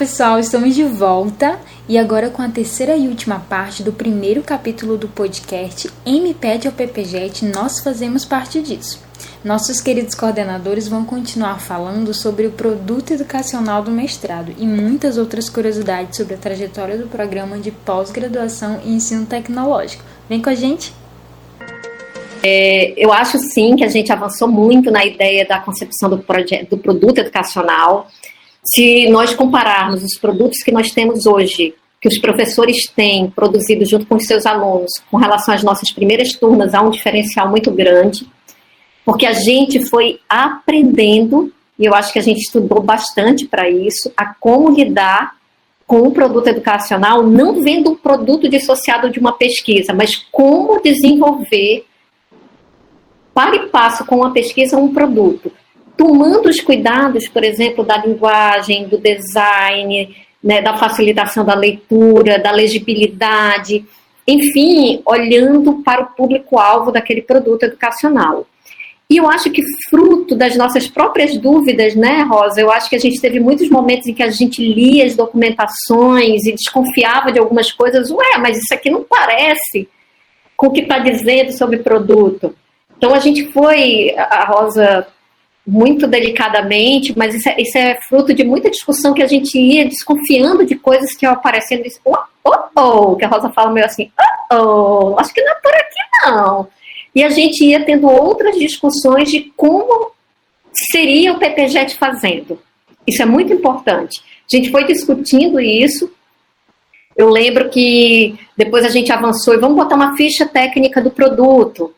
[0.00, 4.96] pessoal, estamos de volta e agora com a terceira e última parte do primeiro capítulo
[4.96, 8.98] do podcast M Pede ao PPJet, nós fazemos parte disso.
[9.44, 15.50] Nossos queridos coordenadores vão continuar falando sobre o produto educacional do mestrado e muitas outras
[15.50, 20.02] curiosidades sobre a trajetória do programa de pós-graduação e ensino tecnológico.
[20.30, 20.94] Vem com a gente!
[22.42, 26.24] É, eu acho sim que a gente avançou muito na ideia da concepção do,
[26.70, 28.08] do produto educacional.
[28.62, 34.06] Se nós compararmos os produtos que nós temos hoje, que os professores têm produzido junto
[34.06, 38.26] com os seus alunos, com relação às nossas primeiras turmas, há um diferencial muito grande,
[39.04, 44.12] porque a gente foi aprendendo, e eu acho que a gente estudou bastante para isso,
[44.16, 45.36] a como lidar
[45.86, 51.84] com o produto educacional, não vendo um produto dissociado de uma pesquisa, mas como desenvolver
[53.34, 55.50] para e passo com a pesquisa um produto
[56.00, 62.50] tomando os cuidados, por exemplo, da linguagem, do design, né, da facilitação da leitura, da
[62.50, 63.84] legibilidade,
[64.26, 68.46] enfim, olhando para o público-alvo daquele produto educacional.
[69.10, 72.62] E eu acho que fruto das nossas próprias dúvidas, né, Rosa?
[72.62, 76.46] Eu acho que a gente teve muitos momentos em que a gente lia as documentações
[76.46, 78.10] e desconfiava de algumas coisas.
[78.10, 79.86] Ué, mas isso aqui não parece
[80.56, 82.54] com o que está dizendo sobre produto.
[82.96, 85.06] Então a gente foi, a Rosa
[85.66, 89.84] muito delicadamente, mas isso é, isso é, fruto de muita discussão que a gente ia
[89.84, 91.82] desconfiando de coisas que iam aparecendo.
[91.82, 94.10] Disse, oh, oh, oh, que a Rosa fala meio assim,
[94.52, 96.68] oh, oh, acho que não é por aqui não.
[97.14, 100.12] E a gente ia tendo outras discussões de como
[100.90, 102.58] seria o PPJET fazendo.
[103.06, 104.22] Isso é muito importante.
[104.50, 106.10] A gente foi discutindo isso.
[107.16, 111.92] Eu lembro que depois a gente avançou e vamos botar uma ficha técnica do produto.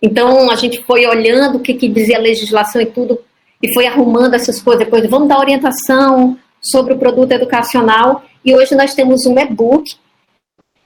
[0.00, 3.18] Então a gente foi olhando o que, que dizia a legislação e tudo,
[3.62, 4.84] e foi arrumando essas coisas.
[4.84, 8.22] Depois vamos dar orientação sobre o produto educacional.
[8.44, 9.84] E hoje nós temos um e-book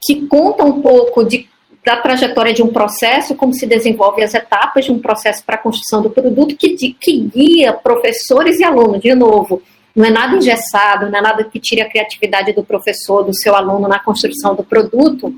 [0.03, 1.47] que conta um pouco de,
[1.85, 5.59] da trajetória de um processo, como se desenvolve as etapas de um processo para a
[5.59, 9.63] construção do produto, que, que guia professores e alunos, de novo,
[9.95, 13.55] não é nada engessado, não é nada que tire a criatividade do professor, do seu
[13.55, 15.35] aluno na construção do produto,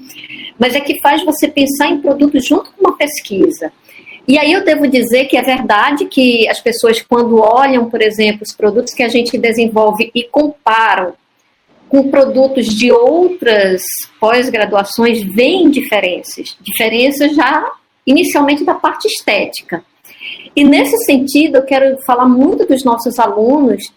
[0.59, 3.73] mas é que faz você pensar em produto junto com uma pesquisa.
[4.27, 8.43] E aí eu devo dizer que é verdade que as pessoas, quando olham, por exemplo,
[8.43, 11.13] os produtos que a gente desenvolve e comparam
[11.89, 13.83] com produtos de outras
[14.19, 16.57] pós-graduações, veem diferenças.
[16.61, 17.71] Diferenças já
[18.07, 19.85] inicialmente da parte estética.
[20.57, 23.93] E nesse sentido, eu quero falar muito dos nossos alunos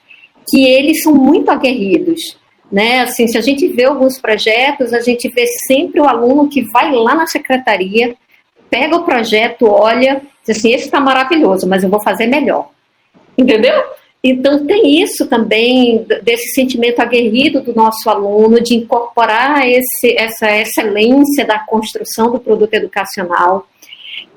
[0.49, 2.37] que eles são muito aguerridos.
[2.71, 3.01] Né?
[3.01, 6.91] Assim, se a gente vê alguns projetos, a gente vê sempre o aluno que vai
[6.91, 8.15] lá na secretaria,
[8.69, 12.69] pega o projeto, olha, diz assim, esse está maravilhoso, mas eu vou fazer melhor.
[13.37, 13.83] Entendeu?
[14.23, 21.45] Então tem isso também, desse sentimento aguerrido do nosso aluno, de incorporar esse, essa excelência
[21.45, 23.67] da construção do produto educacional.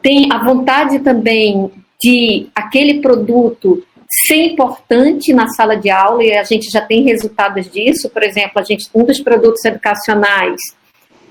[0.03, 6.43] Tem a vontade também de aquele produto ser importante na sala de aula e a
[6.43, 8.11] gente já tem resultados disso.
[8.11, 10.59] Por exemplo, a gente um dos produtos educacionais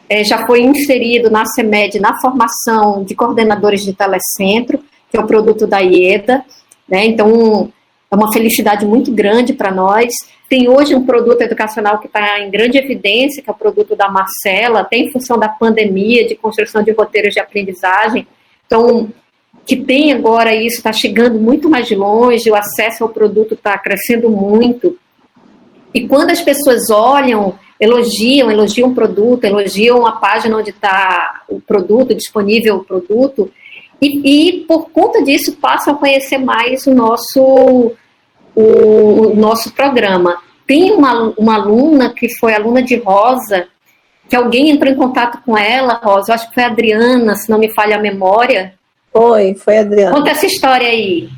[0.10, 4.80] é, já foi inserido na CEMED na formação de coordenadores de telecentro,
[5.10, 6.44] que é o produto da IEDA.
[6.88, 7.06] Né?
[7.06, 7.72] Então,
[8.10, 10.12] é uma felicidade muito grande para nós.
[10.50, 14.10] Tem hoje um produto educacional que está em grande evidência, que é o produto da
[14.10, 18.28] Marcela, tem em função da pandemia, de construção de roteiros de aprendizagem.
[18.66, 19.12] Então,
[19.70, 24.28] que tem agora isso, está chegando muito mais longe, o acesso ao produto está crescendo
[24.28, 24.98] muito.
[25.94, 31.62] E quando as pessoas olham, elogiam, elogiam o produto, elogiam a página onde está o
[31.62, 33.52] produto, disponível o produto,
[34.02, 34.08] e,
[34.58, 37.92] e, por conta disso passam a conhecer mais o nosso,
[38.56, 40.42] o, o nosso programa.
[40.66, 43.68] Tem uma, uma aluna que foi aluna de Rosa,
[44.28, 47.52] que alguém entrou em contato com ela, Rosa, eu acho que foi a Adriana, se
[47.52, 48.79] não me falha a memória,
[49.12, 50.16] foi, foi Adriana.
[50.16, 51.30] Conta essa história aí.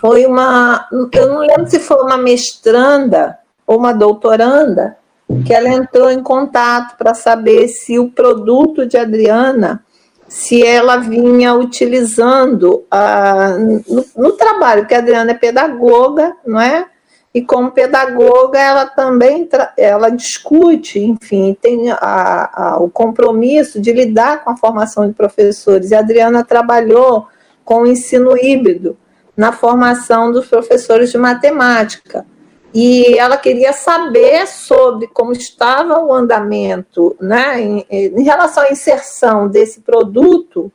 [0.00, 0.88] Foi uma.
[1.12, 4.96] Eu não lembro se foi uma mestranda ou uma doutoranda
[5.44, 9.84] que ela entrou em contato para saber se o produto de Adriana,
[10.26, 16.86] se ela vinha utilizando a, no, no trabalho, porque a Adriana é pedagoga, não é?
[17.32, 24.42] E como pedagoga ela também ela discute, enfim, tem a, a, o compromisso de lidar
[24.42, 25.90] com a formação de professores.
[25.90, 27.28] E a Adriana trabalhou
[27.64, 28.96] com o ensino híbrido
[29.36, 32.26] na formação dos professores de matemática.
[32.74, 39.48] E ela queria saber sobre como estava o andamento né, em, em relação à inserção
[39.48, 40.70] desse produto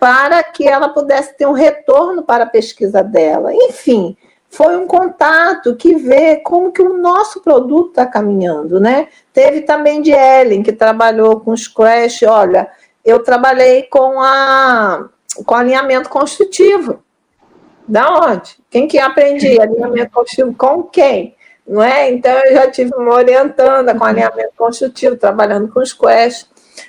[0.00, 3.54] para que ela pudesse ter um retorno para a pesquisa dela.
[3.54, 4.16] Enfim,
[4.52, 9.08] foi um contato que vê como que o nosso produto está caminhando, né?
[9.32, 12.68] Teve também de Ellen, que trabalhou com os Crash, olha,
[13.02, 15.08] eu trabalhei com a
[15.46, 17.02] com alinhamento construtivo.
[17.88, 18.56] Da onde?
[18.70, 21.34] Quem que aprendi alinhamento construtivo com quem?
[21.66, 22.10] Não é?
[22.10, 26.46] Então eu já tive uma orientanda com alinhamento construtivo, trabalhando com Quest.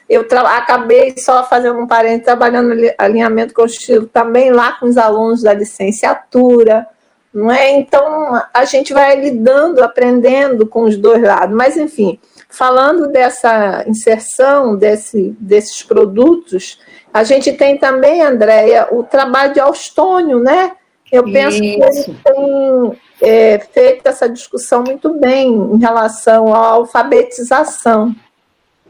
[0.10, 5.54] Eu acabei só fazendo um parente trabalhando alinhamento construtivo também lá com os alunos da
[5.54, 6.86] licenciatura
[7.34, 7.72] não é?
[7.72, 11.56] Então a gente vai lidando, aprendendo com os dois lados.
[11.56, 16.80] Mas enfim, falando dessa inserção desse, desses produtos,
[17.12, 20.74] a gente tem também, Andréia, o trabalho de Austônio, né?
[21.12, 21.78] Eu penso Isso.
[21.78, 28.16] que ele tem é, feito essa discussão muito bem em relação à alfabetização.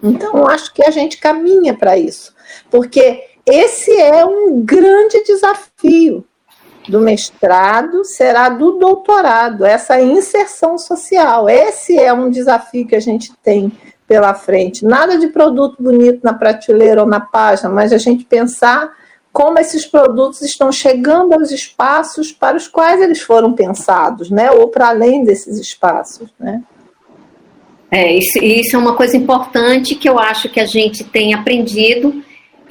[0.02, 2.34] Então, acho que a gente caminha para isso,
[2.70, 6.26] porque esse é um grande desafio
[6.90, 11.50] do mestrado será do doutorado, essa inserção social.
[11.50, 13.72] Esse é um desafio que a gente tem
[14.08, 14.86] pela frente.
[14.86, 18.92] Nada de produto bonito na prateleira ou na página, mas a gente pensar
[19.32, 24.52] como esses produtos estão chegando aos espaços para os quais eles foram pensados, né?
[24.52, 26.62] Ou para além desses espaços, né?
[27.90, 32.24] É, isso, isso é uma coisa importante que eu acho que a gente tem aprendido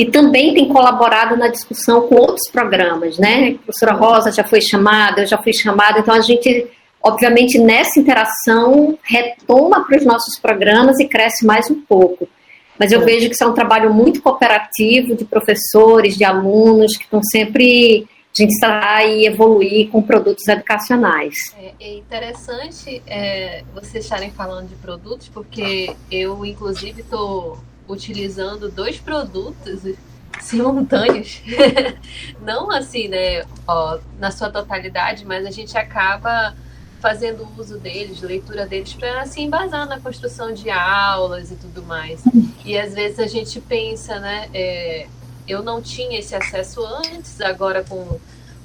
[0.03, 3.51] e também tem colaborado na discussão com outros programas, né?
[3.51, 6.67] A professora Rosa já foi chamada, eu já fui chamada, então a gente,
[7.01, 12.29] obviamente, nessa interação retoma para os nossos programas e cresce mais um pouco.
[12.77, 17.05] Mas eu vejo que isso é um trabalho muito cooperativo de professores, de alunos, que
[17.05, 21.35] estão sempre a gente está e evoluir com produtos educacionais.
[21.57, 27.59] É, é interessante é, vocês estarem falando de produtos, porque eu, inclusive, estou
[27.93, 29.81] utilizando dois produtos
[30.41, 31.43] simultâneos.
[32.41, 36.55] Não assim, né, ó, na sua totalidade, mas a gente acaba
[37.01, 42.23] fazendo uso deles, leitura deles, para se embasar na construção de aulas e tudo mais.
[42.65, 45.09] E às vezes a gente pensa, né, é,
[45.49, 48.21] eu não tinha esse acesso antes, agora com,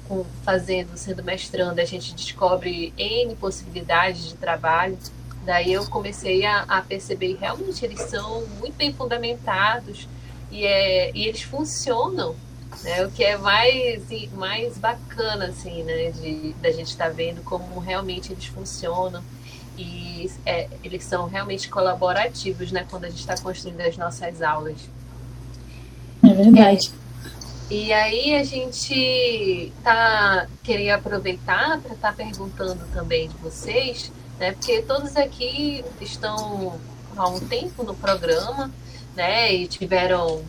[0.06, 4.96] com fazendo, sendo mestrando, a gente descobre N possibilidades de trabalho.
[5.48, 10.06] Daí eu comecei a, a perceber que realmente eles são muito bem fundamentados
[10.50, 12.36] e, é, e eles funcionam,
[12.82, 13.06] né?
[13.06, 14.02] O que é mais,
[14.34, 16.10] mais bacana, assim, né?
[16.10, 19.24] De, da gente estar tá vendo como realmente eles funcionam
[19.78, 22.84] e é, eles são realmente colaborativos, né?
[22.90, 24.76] Quando a gente está construindo as nossas aulas.
[26.22, 26.92] É verdade.
[27.70, 34.12] É, e aí a gente tá queria aproveitar para estar tá perguntando também de vocês
[34.38, 34.52] né?
[34.52, 36.78] Porque todos aqui estão
[37.16, 38.70] há um tempo no programa,
[39.14, 39.52] né?
[39.52, 40.42] E tiveram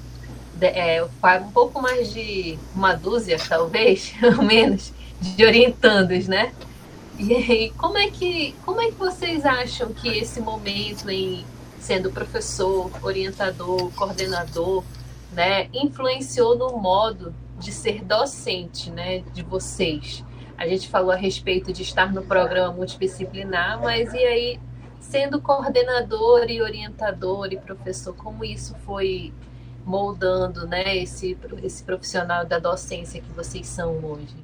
[0.61, 6.53] é, um pouco mais de uma dúzia, talvez, ou menos, de orientandos, né?
[7.17, 11.45] E aí, como é que como é que vocês acham que esse momento em
[11.79, 14.83] sendo professor, orientador, coordenador,
[15.31, 20.23] né, influenciou no modo de ser docente, né, de vocês?
[20.59, 24.59] A gente falou a respeito de estar no programa multidisciplinar, mas e aí,
[24.99, 29.33] sendo coordenador e orientador e professor, como isso foi
[29.85, 34.35] moldando né, esse, esse profissional da docência que vocês são hoje?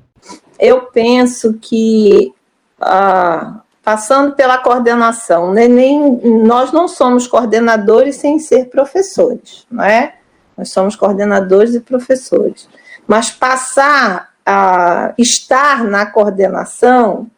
[0.57, 2.33] Eu penso que,
[2.79, 10.15] ah, passando pela coordenação, né, nem, nós não somos coordenadores sem ser professores, não é?
[10.57, 12.69] Nós somos coordenadores e professores.
[13.05, 17.29] Mas passar a estar na coordenação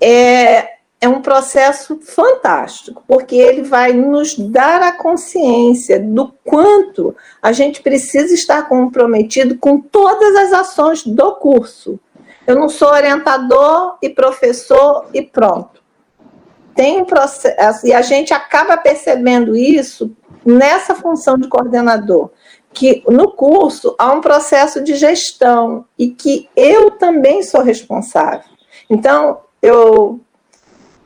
[0.00, 7.52] é, é um processo fantástico, porque ele vai nos dar a consciência do quanto a
[7.52, 12.00] gente precisa estar comprometido com todas as ações do curso.
[12.46, 15.82] Eu não sou orientador e professor e pronto.
[16.74, 20.14] Tem um processo, e a gente acaba percebendo isso
[20.44, 22.30] nessa função de coordenador
[22.74, 28.44] que no curso há um processo de gestão e que eu também sou responsável.
[28.90, 30.20] Então, eu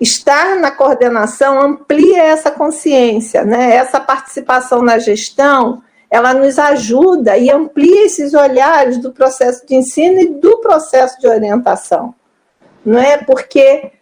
[0.01, 3.75] estar na coordenação amplia essa consciência, né?
[3.75, 10.21] Essa participação na gestão, ela nos ajuda e amplia esses olhares do processo de ensino
[10.21, 12.15] e do processo de orientação.
[12.85, 13.93] Não é porque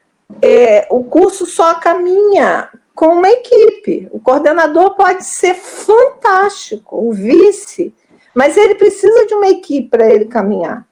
[0.41, 4.09] é, o curso só caminha com uma equipe.
[4.11, 7.95] O coordenador pode ser fantástico, o vice,
[8.35, 10.87] mas ele precisa de uma equipe para ele caminhar.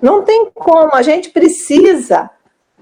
[0.00, 2.30] Não tem como, a gente precisa.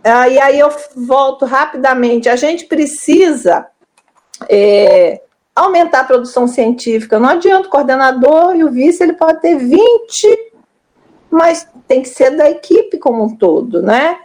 [0.02, 2.28] Ah, e aí eu volto rapidamente.
[2.28, 3.66] A gente precisa
[4.48, 5.20] é,
[5.54, 7.18] aumentar a produção científica.
[7.18, 10.52] Não adianta o coordenador e o vice, ele pode ter 20,
[11.28, 14.18] mas tem que ser da equipe como um todo, né?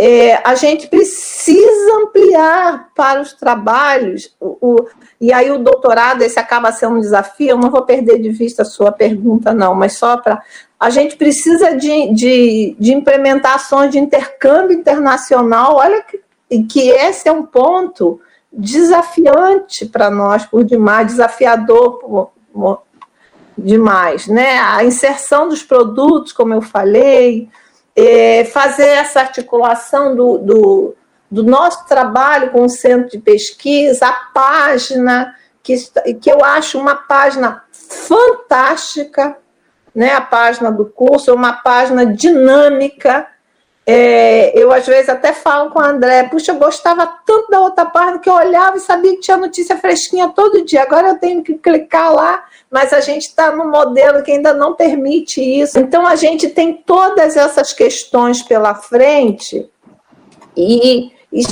[0.00, 4.88] É, a gente precisa ampliar para os trabalhos, o, o,
[5.20, 8.62] e aí o doutorado, esse acaba sendo um desafio, eu não vou perder de vista
[8.62, 10.40] a sua pergunta, não, mas só para.
[10.78, 16.20] A gente precisa de, de, de implementações de intercâmbio internacional, olha que,
[16.62, 18.20] que esse é um ponto
[18.52, 22.82] desafiante para nós por demais, desafiador por, por
[23.56, 24.60] demais, né?
[24.60, 27.48] A inserção dos produtos, como eu falei,
[27.98, 30.96] é, fazer essa articulação do, do,
[31.28, 35.74] do, nosso trabalho com o centro de pesquisa, a página, que,
[36.20, 39.36] que eu acho uma página fantástica,
[39.92, 40.12] né?
[40.12, 43.26] a página do curso, é uma página dinâmica.
[43.90, 47.86] É, eu, às vezes, até falo com o André, puxa, eu gostava tanto da outra
[47.86, 50.82] página que eu olhava e sabia que tinha notícia fresquinha todo dia.
[50.82, 54.74] Agora eu tenho que clicar lá mas a gente está num modelo que ainda não
[54.74, 55.78] permite isso.
[55.78, 59.68] Então a gente tem todas essas questões pela frente
[60.56, 61.42] e, e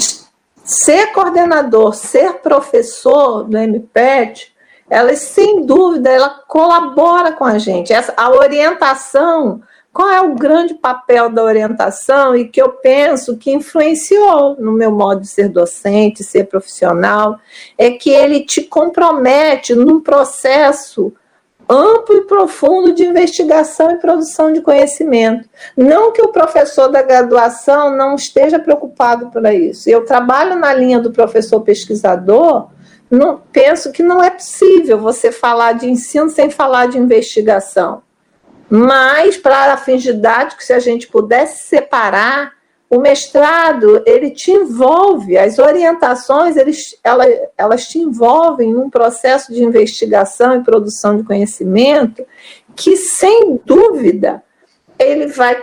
[0.62, 4.54] ser coordenador, ser professor do MPET,
[4.88, 7.92] ela sem dúvida ela colabora com a gente.
[7.92, 9.62] Essa, a orientação
[9.96, 14.90] qual é o grande papel da orientação e que eu penso que influenciou no meu
[14.90, 17.38] modo de ser docente, ser profissional,
[17.78, 21.14] é que ele te compromete num processo
[21.66, 25.48] amplo e profundo de investigação e produção de conhecimento.
[25.74, 29.88] Não que o professor da graduação não esteja preocupado por isso.
[29.88, 32.68] Eu trabalho na linha do professor pesquisador,
[33.10, 38.02] não, penso que não é possível você falar de ensino sem falar de investigação.
[38.68, 42.56] Mas, para fins didáticos, se a gente pudesse separar,
[42.88, 49.62] o mestrado, ele te envolve, as orientações, eles, elas, elas te envolvem num processo de
[49.62, 52.25] investigação e produção de conhecimento
[52.76, 54.42] que, sem dúvida,
[54.99, 55.61] ele vai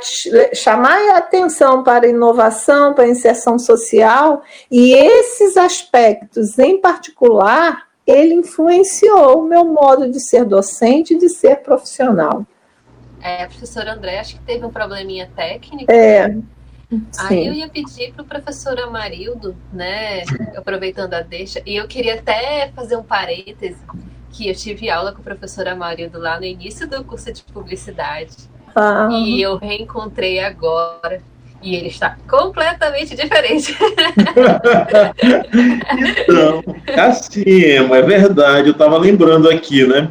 [0.53, 7.87] chamar a atenção para a inovação, para a inserção social, e esses aspectos, em particular,
[8.05, 12.45] ele influenciou o meu modo de ser docente e de ser profissional.
[13.23, 15.89] É, a professora André, acho que teve um probleminha técnico.
[15.89, 16.27] É.
[16.29, 17.05] Sim.
[17.19, 20.23] Aí eu ia pedir para o professor Amarildo, né,
[20.55, 23.79] aproveitando a deixa, e eu queria até fazer um parêntese,
[24.31, 28.35] que eu tive aula com o professor Amarildo lá no início do curso de publicidade.
[28.75, 29.07] Ah.
[29.11, 31.21] E eu reencontrei agora.
[31.61, 33.73] E ele está completamente diferente.
[36.19, 36.61] então,
[36.97, 38.67] assim, é verdade.
[38.67, 40.09] Eu estava lembrando aqui, né?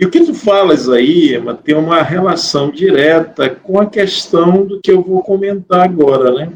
[0.00, 4.80] E o que tu falas aí, Emma, tem uma relação direta com a questão do
[4.80, 6.52] que eu vou comentar agora, né?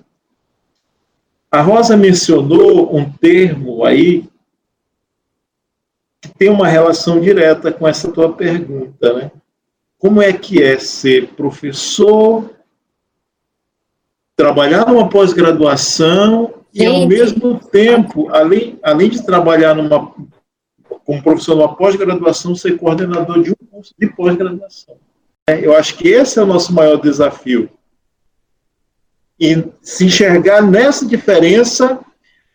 [1.51, 4.27] A Rosa mencionou um termo aí
[6.23, 9.31] que tem uma relação direta com essa tua pergunta, né?
[9.99, 12.51] Como é que é ser professor,
[14.35, 20.15] trabalhar numa pós-graduação e, ao mesmo tempo, além, além de trabalhar numa
[21.05, 24.97] como profissional pós-graduação, ser coordenador de um curso de pós-graduação.
[25.47, 27.69] É, eu acho que esse é o nosso maior desafio.
[29.39, 32.01] E se enxergar nessa diferença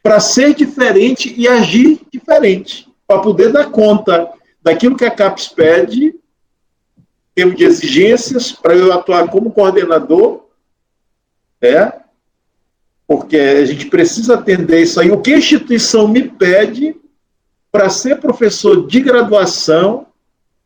[0.01, 4.29] para ser diferente e agir diferente, para poder dar conta
[4.61, 6.15] daquilo que a CAPES pede, em
[7.35, 10.45] termos de exigências, para eu atuar como coordenador,
[11.61, 11.93] é,
[13.07, 15.11] porque a gente precisa atender isso aí.
[15.11, 16.95] O que a instituição me pede
[17.71, 20.07] para ser professor de graduação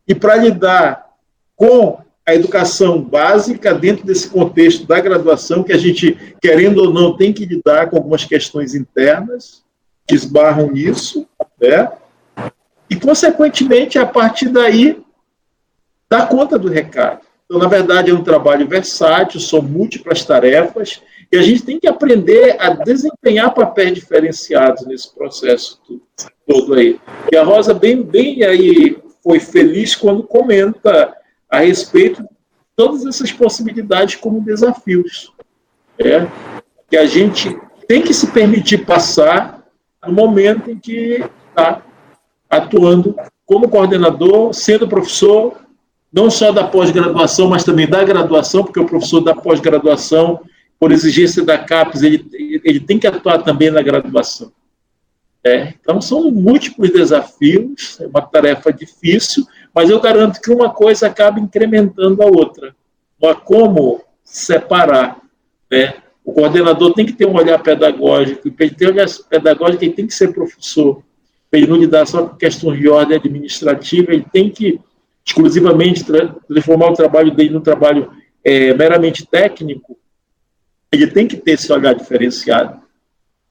[0.07, 1.10] e para lidar
[1.55, 7.17] com a educação básica dentro desse contexto da graduação, que a gente, querendo ou não,
[7.17, 9.62] tem que lidar com algumas questões internas
[10.07, 11.27] que esbarram nisso,
[11.60, 11.91] né?
[12.89, 15.01] E, consequentemente, a partir daí,
[16.10, 17.22] dar conta do recado.
[17.45, 21.88] Então, na verdade, é um trabalho versátil, são múltiplas tarefas, e a gente tem que
[21.88, 25.79] aprender a desempenhar papéis diferenciados nesse processo
[26.48, 27.00] todo aí.
[27.32, 31.16] E a Rosa bem, bem aí foi feliz quando comenta
[31.50, 32.30] a respeito de
[32.76, 35.32] todas essas possibilidades como desafios.
[36.00, 36.28] É,
[36.90, 37.56] que a gente
[37.88, 39.64] tem que se permitir passar
[40.06, 41.84] no momento em que está
[42.50, 45.54] atuando como coordenador, sendo professor,
[46.12, 50.42] não só da pós-graduação, mas também da graduação, porque o professor da pós-graduação,
[50.80, 54.52] por exigência da CAPES, ele, ele tem que atuar também na graduação.
[55.46, 61.08] É, então, são múltiplos desafios, é uma tarefa difícil, mas eu garanto que uma coisa
[61.08, 62.74] acaba incrementando a outra.
[63.22, 65.20] Há como separar.
[65.70, 65.96] Né?
[66.24, 69.94] O coordenador tem que ter um olhar pedagógico, e ele ter um olhar pedagógico, ele
[69.94, 71.04] tem que ser professor.
[71.52, 74.80] Ele não lidar só com questões de ordem administrativa, ele tem que
[75.26, 76.06] exclusivamente
[76.48, 78.12] transformar o trabalho dele num trabalho
[78.44, 79.98] é, meramente técnico,
[80.92, 82.82] ele tem que ter esse olhar diferenciado,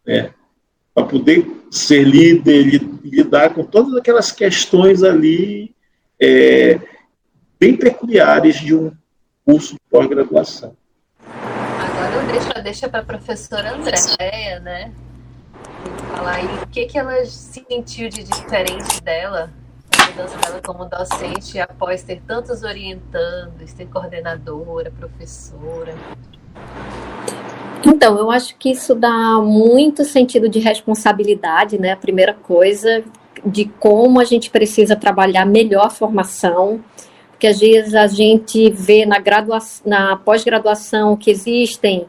[0.07, 0.33] né?
[0.95, 5.75] Para poder ser líder lidar com todas aquelas questões ali
[6.21, 6.79] é,
[7.59, 8.93] bem peculiares de um
[9.45, 10.77] curso de pós-graduação.
[11.27, 14.93] Agora deixa, deixa para a professora Andréia, né?
[16.15, 19.51] Falar aí o que, que ela sentiu de diferente dela,
[19.99, 25.95] a mudança dela como docente após ter tantos orientandos, ter coordenadora, professora.
[27.85, 31.93] Então, eu acho que isso dá muito sentido de responsabilidade, né?
[31.93, 33.03] A primeira coisa,
[33.45, 36.81] de como a gente precisa trabalhar melhor a formação,
[37.31, 39.17] porque às vezes a gente vê na,
[39.85, 42.07] na pós-graduação que existem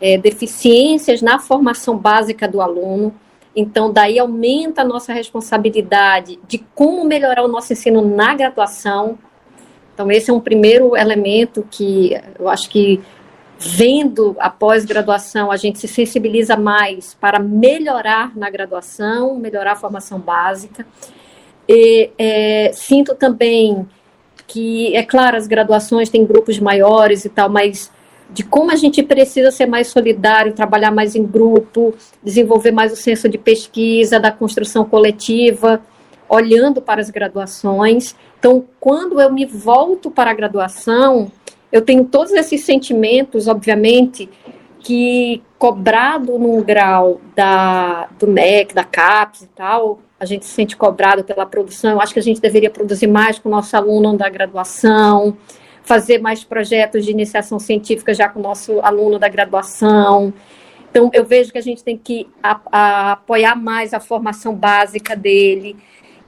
[0.00, 3.14] é, deficiências na formação básica do aluno,
[3.54, 9.18] então daí aumenta a nossa responsabilidade de como melhorar o nosso ensino na graduação.
[9.92, 13.00] Então esse é um primeiro elemento que eu acho que
[13.62, 20.18] vendo a pós-graduação, a gente se sensibiliza mais para melhorar na graduação, melhorar a formação
[20.18, 20.86] básica.
[21.68, 23.86] E, é, sinto também
[24.46, 27.92] que, é claro, as graduações têm grupos maiores e tal, mas
[28.30, 32.96] de como a gente precisa ser mais solidário, trabalhar mais em grupo, desenvolver mais o
[32.96, 35.82] senso de pesquisa, da construção coletiva,
[36.28, 38.14] olhando para as graduações.
[38.38, 41.30] Então, quando eu me volto para a graduação,
[41.72, 44.28] eu tenho todos esses sentimentos, obviamente,
[44.80, 50.76] que cobrado num grau da, do MEC, da CAPES e tal, a gente se sente
[50.76, 51.92] cobrado pela produção.
[51.92, 55.36] Eu acho que a gente deveria produzir mais com o nosso aluno da graduação,
[55.82, 60.32] fazer mais projetos de iniciação científica já com o nosso aluno da graduação.
[60.90, 65.14] Então, eu vejo que a gente tem que a, a apoiar mais a formação básica
[65.14, 65.76] dele,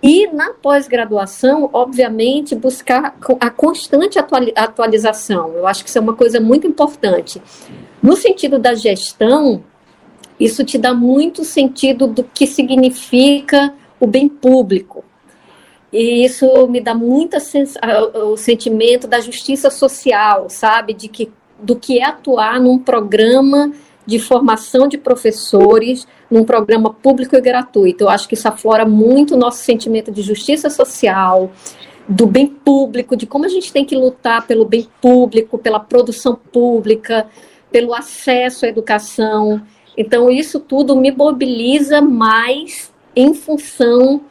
[0.02, 5.52] e na pós-graduação, obviamente, buscar a constante atualização.
[5.54, 7.40] Eu acho que isso é uma coisa muito importante.
[8.02, 9.62] No sentido da gestão,
[10.40, 15.04] isso te dá muito sentido do que significa o bem público.
[15.92, 17.36] E isso me dá muito
[18.32, 20.94] o sentimento da justiça social, sabe?
[20.94, 23.70] De que, do que é atuar num programa
[24.06, 28.04] de formação de professores num programa público e gratuito.
[28.04, 31.50] Eu acho que isso aflora muito o nosso sentimento de justiça social,
[32.08, 36.34] do bem público, de como a gente tem que lutar pelo bem público, pela produção
[36.34, 37.26] pública,
[37.70, 39.62] pelo acesso à educação.
[39.96, 44.22] Então, isso tudo me mobiliza mais em função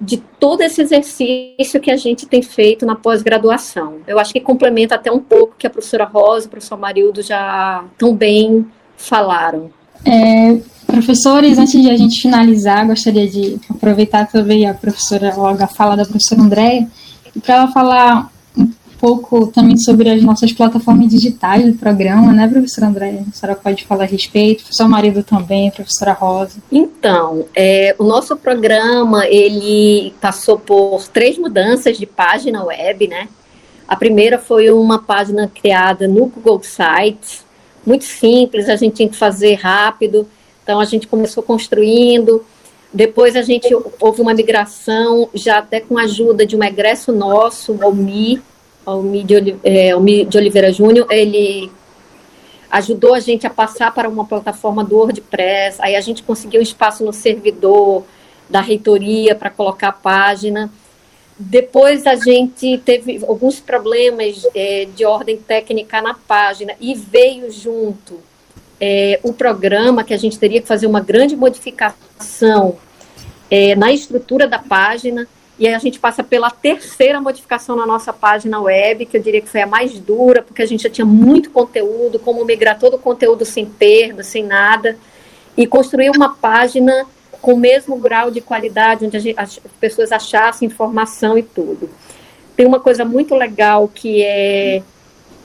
[0.00, 3.98] de todo esse exercício que a gente tem feito na pós-graduação.
[4.06, 7.20] Eu acho que complementa até um pouco que a professora Rosa e o professor Marildo
[7.20, 8.64] já tão bem
[8.98, 9.70] falaram.
[10.04, 15.68] É, professores, antes de a gente finalizar, gostaria de aproveitar também a professora Olga a
[15.68, 16.88] fala da professora Andréia,
[17.42, 22.88] para ela falar um pouco também sobre as nossas plataformas digitais do programa, né, professora
[22.88, 23.24] Andréia?
[23.28, 26.58] A senhora pode falar a respeito, professor marido também, professora Rosa.
[26.70, 33.28] Então, é, o nosso programa, ele passou por três mudanças de página web, né?
[33.86, 37.47] A primeira foi uma página criada no Google Sites,
[37.88, 40.28] muito simples, a gente tinha que fazer rápido.
[40.62, 42.44] Então a gente começou construindo.
[42.92, 47.72] Depois a gente houve uma migração, já até com a ajuda de um egresso nosso,
[47.72, 48.42] o Almi,
[48.84, 51.70] Almi de, é, Almi de Oliveira Júnior, ele
[52.70, 57.04] ajudou a gente a passar para uma plataforma do WordPress, aí a gente conseguiu espaço
[57.04, 58.04] no servidor
[58.48, 60.70] da reitoria para colocar a página.
[61.38, 68.18] Depois a gente teve alguns problemas é, de ordem técnica na página e veio junto
[68.80, 72.76] é, o programa que a gente teria que fazer uma grande modificação
[73.48, 75.28] é, na estrutura da página.
[75.60, 79.40] E aí a gente passa pela terceira modificação na nossa página web, que eu diria
[79.40, 82.94] que foi a mais dura, porque a gente já tinha muito conteúdo, como migrar todo
[82.94, 84.96] o conteúdo sem perda, sem nada,
[85.56, 87.06] e construir uma página
[87.40, 91.88] com o mesmo grau de qualidade, onde gente, as pessoas achassem informação e tudo.
[92.56, 94.82] Tem uma coisa muito legal que é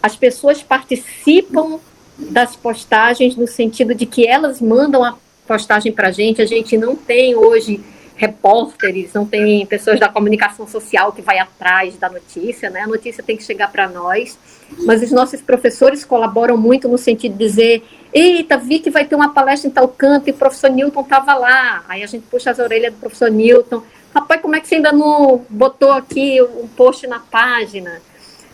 [0.01, 1.79] as pessoas participam
[2.17, 5.15] das postagens no sentido de que elas mandam a
[5.47, 6.41] postagem para a gente.
[6.41, 7.79] A gente não tem hoje
[8.15, 12.81] repórteres, não tem pessoas da comunicação social que vai atrás da notícia, né?
[12.81, 14.37] A notícia tem que chegar para nós.
[14.85, 19.15] Mas os nossos professores colaboram muito no sentido de dizer Eita, vi que vai ter
[19.15, 21.83] uma palestra em tal canto e o professor Newton estava lá.
[21.89, 23.81] Aí a gente puxa as orelhas do professor Newton.
[24.13, 27.99] Rapaz, como é que você ainda não botou aqui um post na página?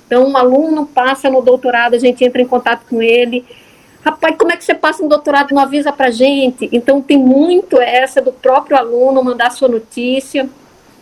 [0.07, 3.45] Então, um aluno passa no doutorado, a gente entra em contato com ele.
[4.01, 6.69] Rapaz, como é que você passa um doutorado e não avisa para gente?
[6.71, 10.49] Então, tem muito essa do próprio aluno mandar sua notícia.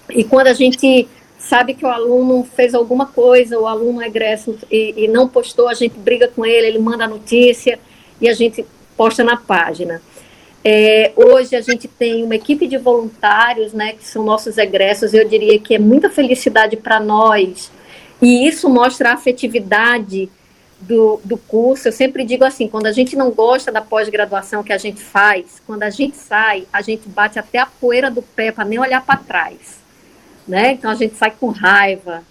[0.09, 1.07] E quando a gente
[1.47, 5.69] sabe que o aluno fez alguma coisa, o aluno é egresso e, e não postou,
[5.69, 7.79] a gente briga com ele, ele manda a notícia.
[8.19, 8.65] e a gente
[8.97, 10.01] posta na página.
[10.63, 15.25] É, hoje a gente tem uma equipe de voluntários, né, que são nossos egressos, eu
[15.25, 17.71] diria que é muita felicidade para nós,
[18.21, 20.29] e isso mostra a afetividade
[20.81, 21.87] do, do curso.
[21.87, 25.61] Eu sempre digo assim: quando a gente não gosta da pós-graduação que a gente faz,
[25.65, 29.05] quando a gente sai, a gente bate até a poeira do pé para nem olhar
[29.05, 29.76] para trás.
[30.47, 30.73] Né?
[30.73, 32.23] Então a gente sai com raiva,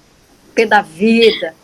[0.54, 1.54] pé da vida.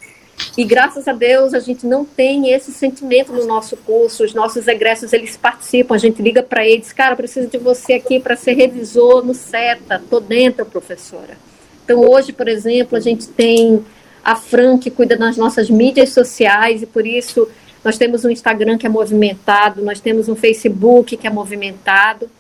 [0.57, 4.25] E graças a Deus a gente não tem esse sentimento no nosso curso.
[4.25, 5.95] Os nossos egressos eles participam.
[5.95, 10.03] A gente liga para eles, cara, preciso de você aqui para ser revisor no SETA.
[10.11, 11.39] Tô dentro, professora.
[11.85, 13.85] Então hoje, por exemplo, a gente tem
[14.25, 17.49] a Fran que cuida das nossas mídias sociais e por isso
[17.85, 22.31] nós temos um Instagram que é movimentado, nós temos um Facebook que é movimentado.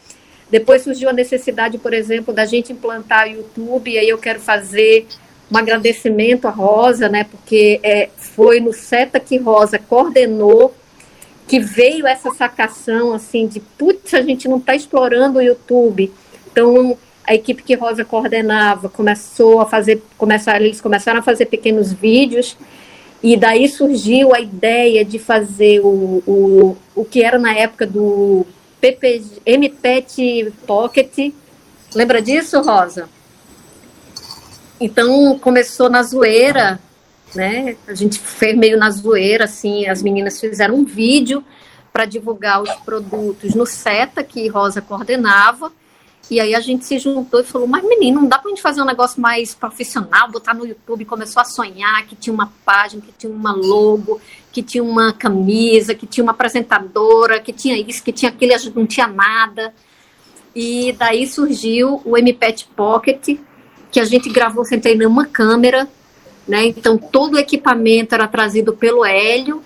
[0.52, 4.38] Depois surgiu a necessidade, por exemplo, da gente implantar o YouTube, e aí eu quero
[4.38, 5.06] fazer
[5.50, 10.74] um agradecimento à Rosa, né, porque é, foi no SETA que Rosa coordenou,
[11.48, 16.12] que veio essa sacação, assim, de, putz, a gente não está explorando o YouTube.
[16.50, 21.94] Então, a equipe que Rosa coordenava começou a fazer, começaram, eles começaram a fazer pequenos
[21.94, 22.58] vídeos,
[23.22, 28.44] e daí surgiu a ideia de fazer o, o, o que era na época do
[28.82, 31.32] PPG, MPET Pocket.
[31.94, 33.08] Lembra disso, Rosa?
[34.80, 36.80] Então começou na zoeira,
[37.32, 37.76] né?
[37.86, 41.44] A gente fez meio na zoeira, assim, as meninas fizeram um vídeo
[41.92, 45.70] para divulgar os produtos no SETA, que Rosa coordenava,
[46.30, 48.80] e aí a gente se juntou e falou, mas menino, não dá pra gente fazer
[48.80, 53.12] um negócio mais profissional, botar no YouTube, começou a sonhar que tinha uma página, que
[53.12, 58.12] tinha uma logo, que tinha uma camisa, que tinha uma apresentadora, que tinha isso, que
[58.12, 59.74] tinha aquilo, não tinha nada.
[60.54, 63.38] E daí surgiu o MPET Pocket,
[63.90, 65.88] que a gente gravou sem ter nenhuma câmera,
[66.46, 66.66] né?
[66.66, 69.62] Então todo o equipamento era trazido pelo Hélio,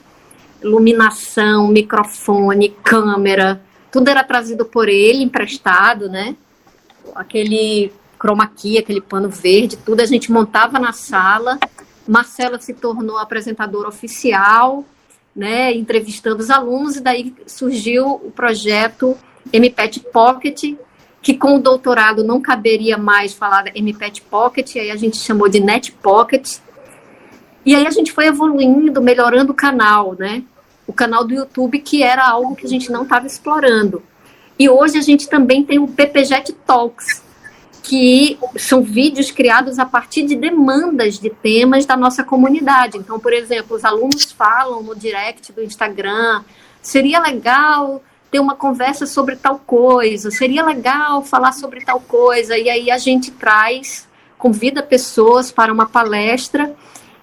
[0.63, 3.61] iluminação, microfone, câmera,
[3.93, 6.35] tudo era trazido por ele, emprestado, né?
[7.15, 11.59] Aquele chroma key, aquele pano verde, tudo a gente montava na sala.
[12.07, 14.85] Marcela se tornou apresentadora oficial,
[15.35, 19.17] né, entrevistando os alunos, e daí surgiu o projeto
[19.53, 20.77] MPET Pocket,
[21.21, 25.49] que com o doutorado não caberia mais falar da MPET Pocket, aí a gente chamou
[25.49, 26.59] de Net Pocket.
[27.65, 30.45] E aí a gente foi evoluindo, melhorando o canal, né?
[30.87, 34.03] O canal do YouTube, que era algo que a gente não estava explorando.
[34.59, 37.23] E hoje a gente também tem o PPJet Talks,
[37.83, 42.99] que são vídeos criados a partir de demandas de temas da nossa comunidade.
[42.99, 46.43] Então, por exemplo, os alunos falam no direct do Instagram,
[46.83, 52.69] seria legal ter uma conversa sobre tal coisa, seria legal falar sobre tal coisa, e
[52.69, 56.75] aí a gente traz, convida pessoas para uma palestra,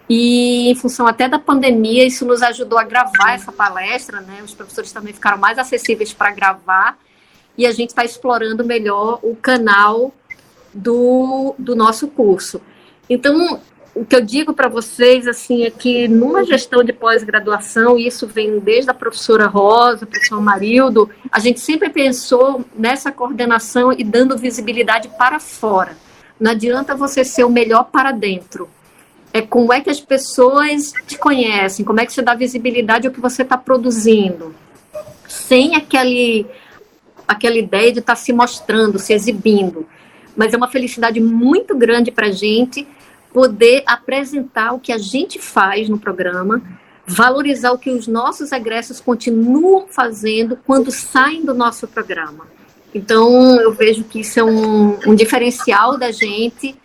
[0.10, 4.42] e em função até da pandemia, isso nos ajudou a gravar essa palestra, né?
[4.44, 6.98] Os professores também ficaram mais acessíveis para gravar,
[7.58, 10.14] e a gente está explorando melhor o canal
[10.74, 12.62] do, do nosso curso.
[13.10, 13.60] Então,
[13.96, 18.60] o que eu digo para vocês assim é que numa gestão de pós-graduação, isso vem
[18.60, 25.10] desde a professora Rosa, professor Marildo, a gente sempre pensou nessa coordenação e dando visibilidade
[25.10, 25.96] para fora.
[26.40, 28.68] Não adianta você ser o melhor para dentro.
[29.32, 33.14] É como é que as pessoas te conhecem, como é que você dá visibilidade ao
[33.14, 34.56] que você está produzindo,
[35.28, 36.46] sem aquele,
[37.34, 39.86] aquela ideia de estar tá se mostrando, se exibindo.
[40.36, 42.88] Mas é uma felicidade muito grande para a gente
[43.32, 46.62] poder apresentar o que a gente faz no programa,
[47.06, 52.48] valorizar o que os nossos egressos continuam fazendo quando saem do nosso programa.
[52.94, 56.76] Então, eu vejo que isso é um, um diferencial da gente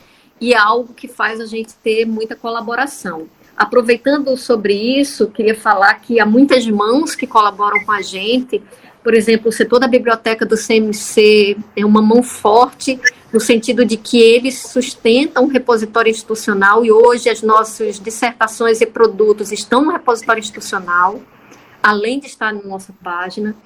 [0.40, 3.26] e é algo que faz a gente ter muita colaboração.
[3.56, 8.62] Aproveitando sobre isso, queria falar que há muitas mãos que colaboram com a gente.
[9.08, 13.00] Por exemplo, o setor da biblioteca do CMC é uma mão forte
[13.32, 18.86] no sentido de que eles sustentam o repositório institucional e hoje as nossas dissertações e
[18.86, 21.22] produtos estão no repositório institucional,
[21.82, 23.56] além de estar na nossa página,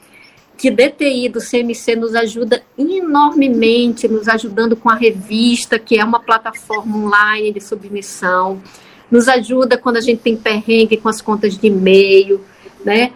[0.56, 6.20] que DTI do CMC nos ajuda enormemente, nos ajudando com a revista, que é uma
[6.20, 8.62] plataforma online de submissão,
[9.10, 12.40] nos ajuda quando a gente tem perrengue com as contas de e-mail,
[12.84, 13.12] né?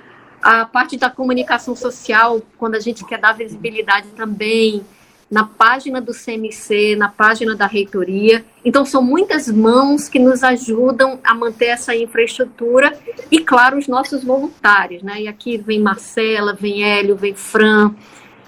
[0.49, 4.85] A parte da comunicação social, quando a gente quer dar visibilidade também
[5.29, 8.45] na página do CMC, na página da reitoria.
[8.65, 12.97] Então, são muitas mãos que nos ajudam a manter essa infraestrutura
[13.29, 15.03] e, claro, os nossos voluntários.
[15.03, 15.23] Né?
[15.23, 17.93] E aqui vem Marcela, vem Hélio, vem Fran,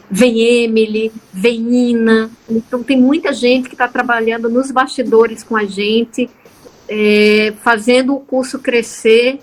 [0.08, 2.30] vem Emily, vem Ina.
[2.48, 6.30] Então, tem muita gente que está trabalhando nos bastidores com a gente,
[6.88, 9.40] é, fazendo o curso crescer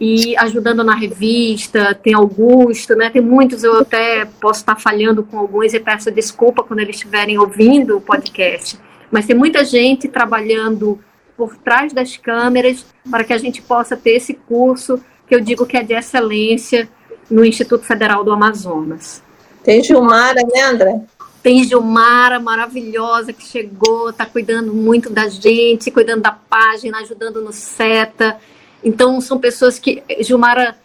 [0.00, 3.10] e ajudando na revista, tem Augusto, né?
[3.10, 7.38] Tem muitos, eu até posso estar falhando com alguns e peço desculpa quando eles estiverem
[7.38, 8.78] ouvindo o podcast.
[9.10, 11.00] Mas tem muita gente trabalhando
[11.36, 15.66] por trás das câmeras para que a gente possa ter esse curso que eu digo
[15.66, 16.88] que é de excelência
[17.30, 19.22] no Instituto Federal do Amazonas.
[19.62, 21.00] Tem Gilmara, né, André?
[21.42, 27.52] Tem Gilmara, maravilhosa, que chegou, está cuidando muito da gente, cuidando da página, ajudando no
[27.52, 28.38] SETA.
[28.82, 30.02] Então, são pessoas que.
[30.20, 30.76] Gilmara,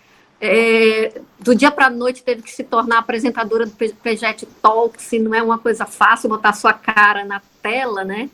[0.41, 5.19] é, do dia para a noite, teve que se tornar apresentadora do Projeto Talks, e
[5.19, 8.29] não é uma coisa fácil botar sua cara na tela, né?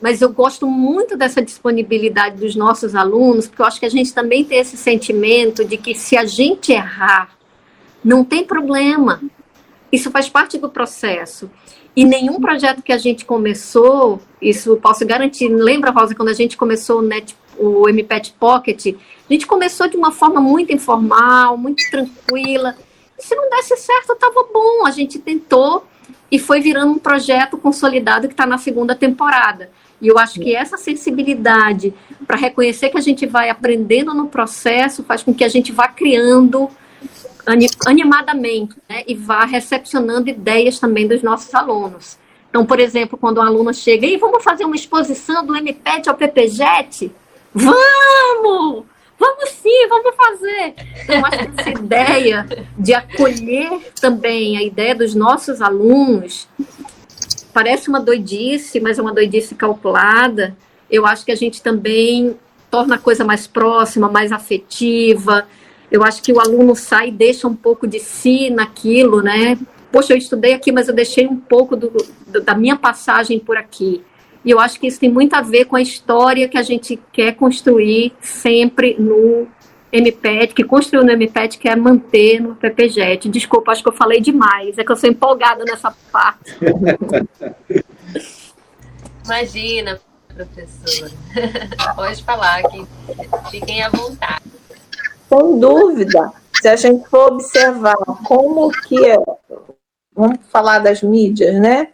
[0.00, 4.12] Mas eu gosto muito dessa disponibilidade dos nossos alunos, porque eu acho que a gente
[4.12, 7.30] também tem esse sentimento de que se a gente errar,
[8.04, 9.22] não tem problema.
[9.90, 11.50] Isso faz parte do processo.
[11.94, 15.48] E nenhum projeto que a gente começou, isso posso garantir.
[15.48, 18.94] Lembra, Rosa, quando a gente começou o, Net, o MPET Pocket,
[19.28, 22.76] a gente começou de uma forma muito informal, muito tranquila.
[23.18, 24.86] E se não desse certo, estava bom.
[24.86, 25.84] A gente tentou
[26.30, 29.70] e foi virando um projeto consolidado que está na segunda temporada.
[30.00, 31.94] E eu acho que essa sensibilidade
[32.26, 35.88] para reconhecer que a gente vai aprendendo no processo faz com que a gente vá
[35.88, 36.68] criando
[37.86, 42.18] animadamente né, e vá recepcionando ideias também dos nossos alunos.
[42.50, 46.16] Então, por exemplo, quando um aluno chega e vamos fazer uma exposição do MPET ao
[46.16, 47.12] PPJET?
[47.54, 48.84] Vamos!
[49.18, 50.74] Vamos sim, vamos fazer.
[51.02, 56.46] Então, acho que essa ideia de acolher também a ideia dos nossos alunos
[57.52, 60.54] parece uma doidice, mas é uma doidice calculada.
[60.90, 62.36] Eu acho que a gente também
[62.70, 65.46] torna a coisa mais próxima, mais afetiva,
[65.90, 69.58] eu acho que o aluno sai e deixa um pouco de si naquilo, né?
[69.92, 71.92] Poxa, eu estudei aqui, mas eu deixei um pouco do,
[72.26, 74.02] do, da minha passagem por aqui.
[74.46, 76.96] E eu acho que isso tem muito a ver com a história que a gente
[77.12, 79.48] quer construir sempre no
[79.92, 83.28] MPET, que construiu no MPET, que é manter no PPJET.
[83.28, 86.56] Desculpa, acho que eu falei demais, é que eu sou empolgada nessa parte.
[89.24, 90.00] Imagina,
[90.32, 91.10] professora.
[91.96, 92.86] Pode falar que
[93.50, 94.44] fiquem à vontade.
[95.28, 99.12] Sem dúvida, se a gente for observar como que,
[100.14, 101.88] vamos falar das mídias, né?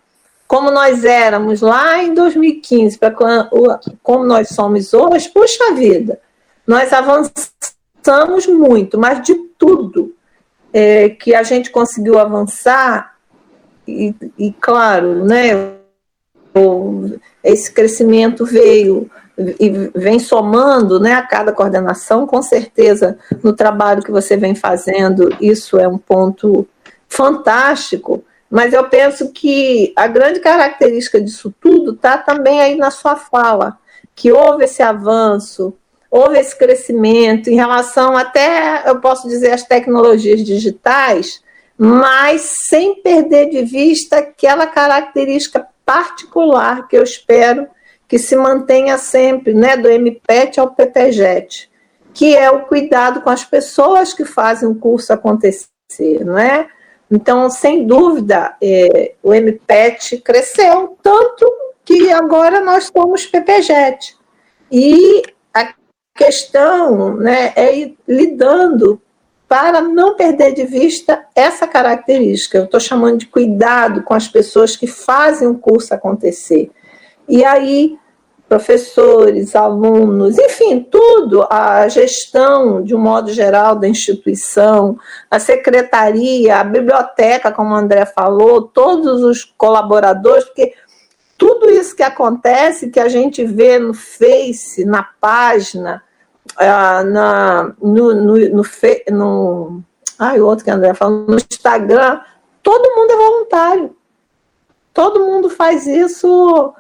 [0.53, 3.11] Como nós éramos lá em 2015, para
[4.03, 6.21] como nós somos hoje, puxa vida,
[6.67, 10.15] nós avançamos muito, mas de tudo
[10.71, 13.17] é, que a gente conseguiu avançar,
[13.88, 15.73] e, e claro, né,
[17.43, 19.11] esse crescimento veio
[19.59, 25.35] e vem somando né, a cada coordenação, com certeza, no trabalho que você vem fazendo,
[25.41, 26.69] isso é um ponto
[27.09, 33.17] fantástico, mas eu penso que a grande característica disso tudo está também aí na sua
[33.17, 33.79] fala,
[34.15, 35.75] que houve esse avanço,
[36.11, 41.43] houve esse crescimento em relação até, eu posso dizer, às tecnologias digitais,
[41.79, 47.67] mas sem perder de vista aquela característica particular que eu espero
[48.07, 51.71] que se mantenha sempre, né, do MPET ao PPJET,
[52.12, 56.69] que é o cuidado com as pessoas que fazem o curso acontecer, não é?
[57.12, 61.44] Então, sem dúvida, é, o MPET cresceu tanto
[61.85, 64.16] que agora nós somos PPJET.
[64.70, 65.22] E
[65.53, 65.75] a
[66.16, 68.98] questão né, é ir lidando
[69.46, 72.57] para não perder de vista essa característica.
[72.57, 76.70] Eu estou chamando de cuidado com as pessoas que fazem o curso acontecer.
[77.29, 77.98] E aí,
[78.53, 84.99] professores, alunos, enfim, tudo, a gestão, de um modo geral, da instituição,
[85.31, 90.75] a secretaria, a biblioteca, como o André falou, todos os colaboradores, porque
[91.38, 96.03] tudo isso que acontece, que a gente vê no Face, na página,
[96.59, 98.62] ah, na, no, no, no,
[99.11, 99.83] no
[100.19, 102.21] ai, o outro que a André falou, no Instagram,
[102.62, 103.97] todo mundo é voluntário.
[104.93, 106.75] Todo mundo faz isso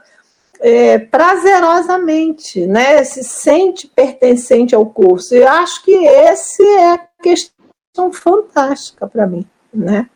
[0.62, 3.02] é, prazerosamente, né?
[3.02, 5.34] Se sente pertencente ao curso.
[5.34, 9.44] E acho que esse é a questão fantástica para mim,
[9.74, 10.06] né?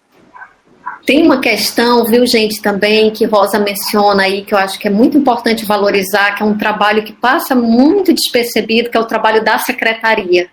[1.05, 4.91] Tem uma questão, viu, gente, também, que Rosa menciona aí, que eu acho que é
[4.91, 9.45] muito importante valorizar, que é um trabalho que passa muito despercebido, que é o trabalho
[9.45, 10.49] da secretaria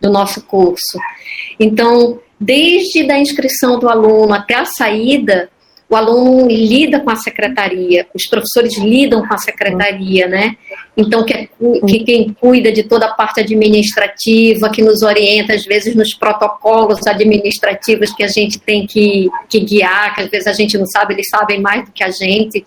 [0.00, 0.98] do nosso curso.
[1.58, 5.50] Então, desde a inscrição do aluno até a saída,
[5.88, 10.56] o aluno lida com a secretaria, os professores lidam com a secretaria, né?
[10.96, 11.48] Então, que, é,
[11.86, 17.06] que quem cuida de toda a parte administrativa, que nos orienta, às vezes, nos protocolos
[17.06, 21.14] administrativos que a gente tem que, que guiar, que às vezes a gente não sabe,
[21.14, 22.64] eles sabem mais do que a gente.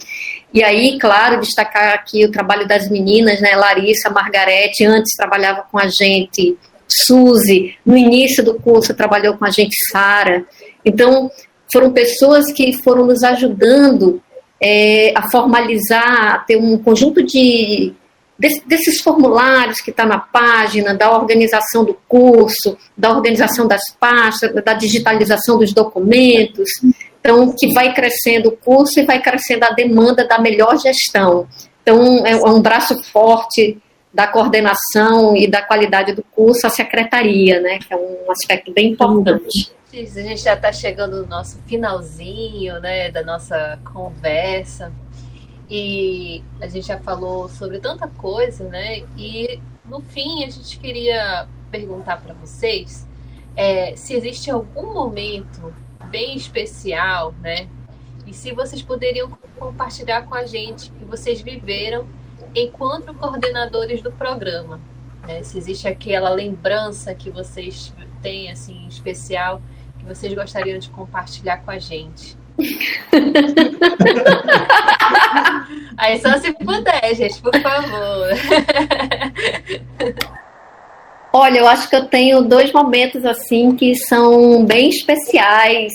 [0.54, 3.54] E aí, claro, destacar aqui o trabalho das meninas, né?
[3.56, 6.58] Larissa, Margarete, antes trabalhava com a gente
[6.92, 10.44] Suzy, no início do curso trabalhou com a gente Sara.
[10.84, 11.30] Então,
[11.72, 14.22] foram pessoas que foram nos ajudando
[14.62, 17.94] é, a formalizar, a ter um conjunto de
[18.40, 24.74] desses formulários que está na página, da organização do curso, da organização das pastas, da
[24.74, 26.70] digitalização dos documentos.
[27.20, 31.50] Então, que vai crescendo o curso e vai crescendo a demanda da melhor gestão.
[31.82, 33.78] Então, é, é um braço forte
[34.14, 38.92] da coordenação e da qualidade do curso a secretaria, né, que é um aspecto bem
[38.92, 39.72] importante.
[39.92, 44.92] A gente já está chegando no nosso finalzinho, né, da nossa conversa.
[45.70, 49.04] E a gente já falou sobre tanta coisa, né?
[49.16, 53.08] E no fim a gente queria perguntar para vocês
[53.56, 55.74] é, se existe algum momento
[56.06, 57.68] bem especial, né?
[58.26, 62.08] E se vocês poderiam compartilhar com a gente que vocês viveram
[62.56, 64.80] enquanto coordenadores do programa.
[65.28, 65.44] Né?
[65.44, 69.62] Se existe aquela lembrança que vocês têm assim especial
[69.98, 72.38] que vocês gostariam de compartilhar com a gente.
[75.98, 78.28] Aí só se puder, gente, por favor.
[81.32, 85.94] Olha, eu acho que eu tenho dois momentos assim que são bem especiais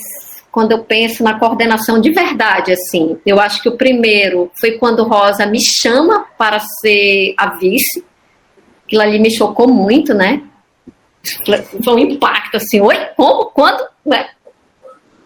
[0.54, 3.18] quando eu penso na coordenação de verdade, assim.
[3.26, 8.04] Eu acho que o primeiro foi quando Rosa me chama para ser a vice.
[8.86, 10.42] Aquilo ali me chocou muito, né?
[11.84, 13.84] Foi um impacto, assim, oi, como, quando?
[14.06, 14.30] Ué,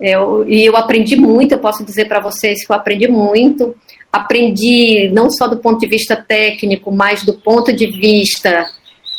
[0.01, 3.77] eu, e eu aprendi muito, eu posso dizer para vocês que eu aprendi muito.
[4.11, 8.67] Aprendi não só do ponto de vista técnico, mas do ponto de vista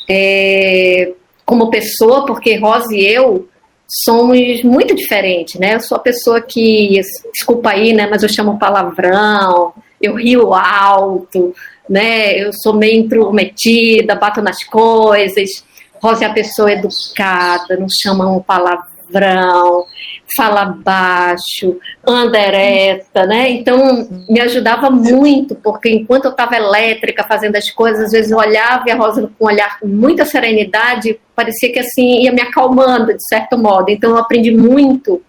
[0.10, 1.14] é,
[1.46, 3.48] como pessoa, porque Rosa e eu
[3.90, 5.76] somos muito diferentes, né?
[5.76, 7.02] Eu sou a pessoa que,
[7.34, 8.08] desculpa aí, né?
[8.08, 11.54] Mas eu chamo palavrão, eu rio alto,
[11.90, 12.38] né?
[12.40, 15.66] Eu sou meio intrometida, bato nas coisas.
[16.02, 19.86] Rosa é a pessoa educada, não chama um palavrão
[20.36, 23.50] fala baixo, anda ereta, né?
[23.50, 28.38] Então me ajudava muito, porque enquanto eu estava elétrica fazendo as coisas, às vezes eu
[28.38, 32.42] olhava e a Rosa com um olhar com muita serenidade, parecia que assim ia me
[32.42, 33.90] acalmando de certo modo.
[33.90, 35.22] Então eu aprendi muito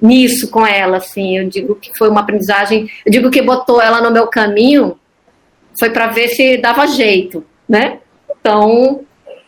[0.00, 1.38] nisso com ela, assim.
[1.38, 4.98] Eu digo que foi uma aprendizagem, eu digo que botou ela no meu caminho
[5.78, 7.98] foi para ver se dava jeito, né?
[8.38, 9.00] Então,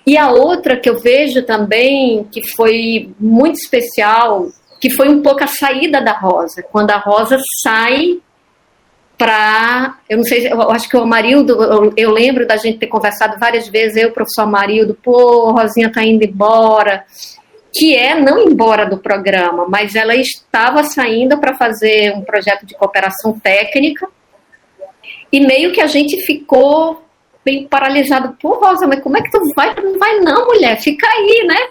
[0.06, 4.48] e a outra que eu vejo também, que foi muito especial,
[4.80, 8.18] que foi um pouco a saída da Rosa, quando a Rosa sai
[9.16, 12.86] para, eu não sei, eu acho que o Amarildo, eu, eu, lembro da gente ter
[12.86, 17.04] conversado várias vezes, eu, o professor Amarildo, pô, Rosinha tá indo embora,
[17.72, 22.74] que é não embora do programa, mas ela estava saindo para fazer um projeto de
[22.74, 24.06] cooperação técnica,
[25.32, 27.02] e meio que a gente ficou
[27.44, 29.74] bem paralisado, pô, Rosa, mas como é que tu vai?
[29.74, 31.68] Não vai não, mulher, fica aí, né?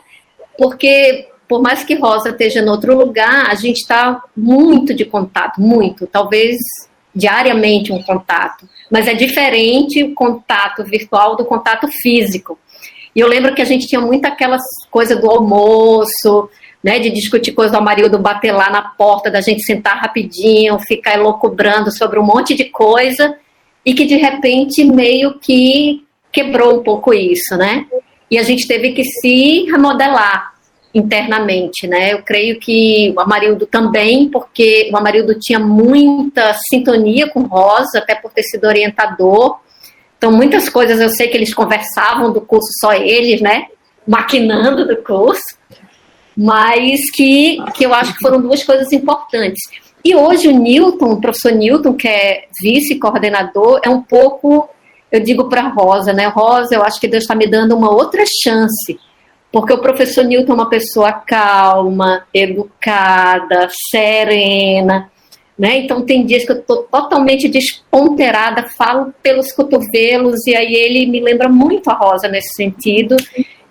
[0.58, 5.62] Porque por mais que Rosa esteja em outro lugar, a gente está muito de contato,
[5.62, 6.58] muito, talvez
[7.14, 12.60] diariamente um contato, mas é diferente o contato virtual do contato físico.
[13.16, 16.50] E eu lembro que a gente tinha muito aquelas coisas do almoço,
[16.84, 21.16] né, de discutir coisas do Amarildo bater lá na porta, da gente sentar rapidinho, ficar
[21.16, 23.38] elocubrando sobre um monte de coisa,
[23.86, 27.86] e que de repente meio que quebrou um pouco isso, né?
[28.30, 30.55] E a gente teve que se remodelar
[30.96, 32.14] internamente, né?
[32.14, 38.16] Eu creio que o Amarildo também, porque o Amarildo tinha muita sintonia com Rosa, até
[38.16, 39.60] por ter sido orientador.
[40.18, 43.66] Então, muitas coisas eu sei que eles conversavam do curso só eles, né?
[44.08, 45.44] Maquinando do curso.
[46.38, 49.62] Mas que, que eu acho que foram duas coisas importantes.
[50.04, 54.70] E hoje o Newton, o professor Newton, que é vice-coordenador, é um pouco,
[55.12, 56.28] eu digo para Rosa, né?
[56.28, 58.98] Rosa, eu acho que Deus está me dando uma outra chance
[59.56, 65.10] porque o professor Newton é uma pessoa calma, educada, serena,
[65.58, 65.78] né?
[65.78, 71.22] Então tem dias que eu estou totalmente desponterada, falo pelos cotovelos, e aí ele me
[71.22, 73.16] lembra muito a Rosa nesse sentido,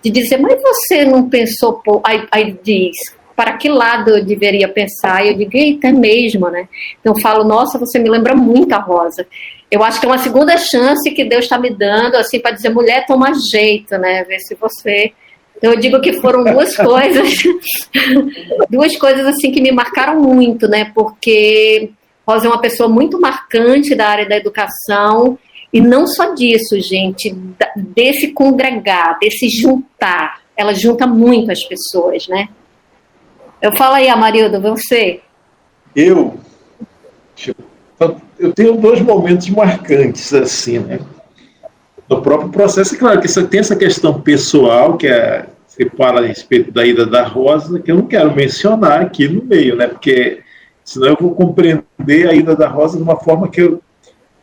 [0.01, 2.95] de dizer, mas você não pensou, pô, aí, aí diz,
[3.35, 5.23] para que lado eu deveria pensar?
[5.23, 6.67] E eu digo, eita, é mesmo, né?
[6.99, 9.27] Então falo, nossa, você me lembra muito a Rosa.
[9.69, 12.69] Eu acho que é uma segunda chance que Deus está me dando, assim, para dizer,
[12.69, 14.23] mulher, toma jeito, né?
[14.23, 15.13] Ver se você
[15.57, 17.43] então, eu digo que foram duas coisas,
[18.69, 20.91] duas coisas assim que me marcaram muito, né?
[20.93, 21.91] Porque
[22.27, 25.37] Rosa é uma pessoa muito marcante da área da educação
[25.71, 27.35] e não só disso, gente,
[27.75, 30.41] desse congregar, desse juntar.
[30.55, 32.47] Ela junta muito as pessoas, né?
[33.61, 35.21] Eu falo aí, Amarildo, você.
[35.95, 36.37] Eu,
[38.39, 40.99] eu tenho dois momentos marcantes assim, né?
[42.09, 42.95] No próprio processo.
[42.95, 47.05] É claro que tem essa questão pessoal, que é você fala a respeito da ida
[47.05, 49.87] da Rosa, que eu não quero mencionar aqui no meio, né?
[49.87, 50.41] Porque
[50.85, 53.81] senão eu vou compreender a ida da Rosa de uma forma que eu,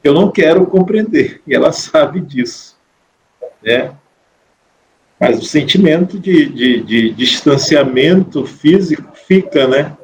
[0.05, 2.77] eu não quero compreender, e ela sabe disso.
[3.63, 3.93] Né?
[5.19, 9.97] Mas o sentimento de, de, de distanciamento físico fica, né?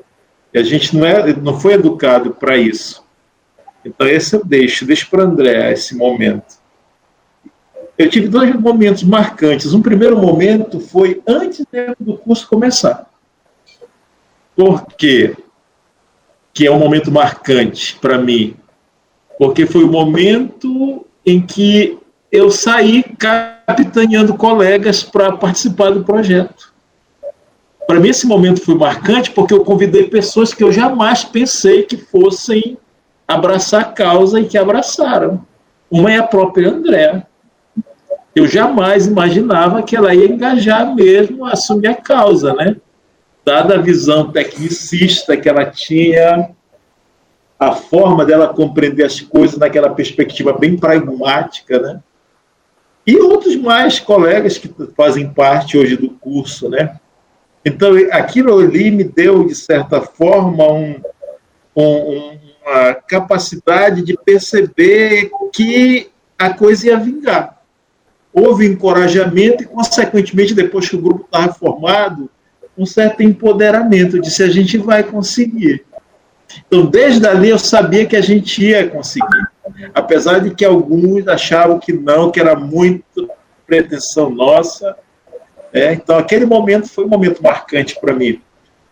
[0.55, 3.05] E a gente não, é, não foi educado para isso.
[3.85, 6.57] Então, esse eu deixo, deixo para André esse momento.
[7.99, 9.75] Eu tive dois momentos marcantes.
[9.75, 11.67] Um primeiro momento foi antes
[11.99, 13.11] do curso começar.
[14.55, 15.37] Por quê?
[16.55, 18.55] Que é um momento marcante para mim.
[19.37, 21.99] Porque foi o momento em que
[22.31, 26.73] eu saí capitaneando colegas para participar do projeto.
[27.85, 31.97] Para mim, esse momento foi marcante porque eu convidei pessoas que eu jamais pensei que
[31.97, 32.79] fossem
[33.27, 35.45] abraçar a causa e que abraçaram.
[35.91, 37.28] Uma é a própria Andréa.
[38.39, 42.77] Eu jamais imaginava que ela ia engajar mesmo assumir a causa, né?
[43.45, 46.51] Dada a visão tecnicista que ela tinha,
[47.59, 52.01] a forma dela compreender as coisas naquela perspectiva bem pragmática, né?
[53.05, 56.97] E outros mais colegas que fazem parte hoje do curso, né?
[57.65, 61.01] Então, aquilo ali me deu, de certa forma, um,
[61.75, 66.09] um, uma capacidade de perceber que
[66.39, 67.58] a coisa ia vingar.
[68.39, 72.31] Houve encorajamento e, consequentemente, depois que o grupo estava formado,
[72.77, 75.85] um certo empoderamento de se a gente vai conseguir.
[76.67, 79.49] Então, desde ali eu sabia que a gente ia conseguir
[79.95, 83.31] apesar de que alguns achavam que não, que era muito
[83.67, 84.97] pretensão nossa.
[85.73, 88.41] É, então, aquele momento foi um momento marcante para mim.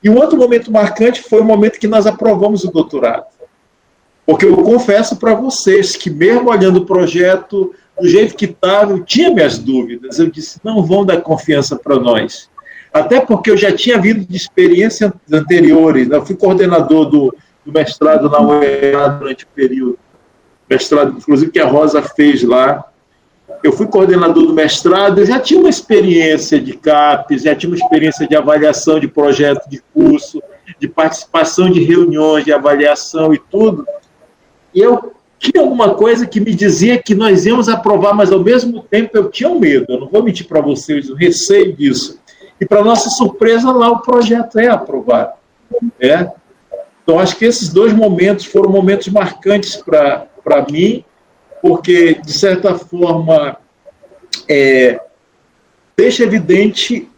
[0.03, 3.27] E um outro momento marcante foi o momento que nós aprovamos o doutorado.
[4.27, 9.05] Porque eu confesso para vocês que, mesmo olhando o projeto do jeito que estava, eu
[9.05, 10.19] tinha minhas dúvidas.
[10.19, 12.51] Eu disse: não vão dar confiança para nós.
[12.93, 16.09] Até porque eu já tinha vindo de experiências anteriores.
[16.09, 16.17] Né?
[16.17, 17.35] Eu fui coordenador do,
[17.65, 19.99] do mestrado na UEA durante o período
[20.69, 22.85] mestrado, inclusive que a Rosa fez lá.
[23.63, 27.77] Eu fui coordenador do mestrado, eu já tinha uma experiência de CAPES, já tinha uma
[27.77, 30.43] experiência de avaliação de projeto de curso,
[30.81, 33.87] de participação de reuniões de avaliação e tudo.
[34.75, 38.83] E eu tinha alguma coisa que me dizia que nós íamos aprovar, mas ao mesmo
[38.83, 42.19] tempo eu tinha um medo, eu não vou mentir para vocês, o receio disso.
[42.61, 45.33] E para nossa surpresa, lá o projeto é aprovado.
[46.01, 46.31] É?
[47.03, 51.05] Então, acho que esses dois momentos foram momentos marcantes para mim,
[51.61, 53.59] porque, de certa forma,
[54.49, 55.01] é,
[55.97, 57.09] deixa evidente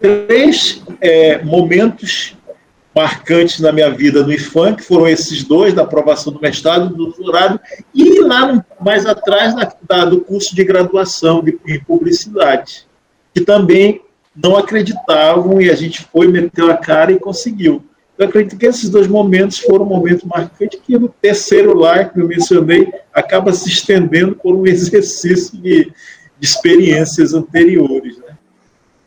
[0.00, 2.37] três é, momentos
[2.98, 6.96] marcantes na minha vida no IFAM, que foram esses dois, da aprovação do mestrado, do
[6.96, 7.60] doutorado,
[7.94, 12.88] e lá mais atrás da, da, do curso de graduação de, em publicidade,
[13.32, 14.02] que também
[14.34, 17.84] não acreditavam e a gente foi, meteu a cara e conseguiu.
[18.18, 22.26] Eu acredito que esses dois momentos foram momentos marcantes que o terceiro lá, que eu
[22.26, 25.92] mencionei, acaba se estendendo por um exercício de, de
[26.46, 28.07] experiências anteriores.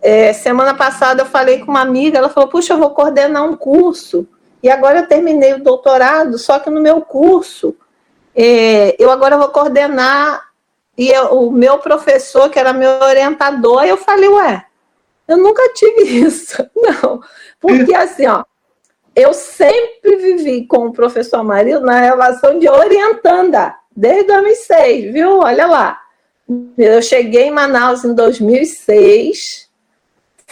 [0.01, 3.55] É, semana passada eu falei com uma amiga, ela falou, puxa, eu vou coordenar um
[3.55, 4.27] curso,
[4.63, 7.75] e agora eu terminei o doutorado, só que no meu curso,
[8.35, 10.49] é, eu agora vou coordenar,
[10.97, 14.65] e eu, o meu professor, que era meu orientador, eu falei, ué,
[15.27, 17.21] eu nunca tive isso, não,
[17.59, 18.43] porque assim, ó,
[19.15, 25.39] eu sempre vivi com o professor Amarildo na relação de orientanda, desde 2006, viu?
[25.39, 25.99] Olha lá.
[26.77, 29.69] Eu cheguei em Manaus em 2006,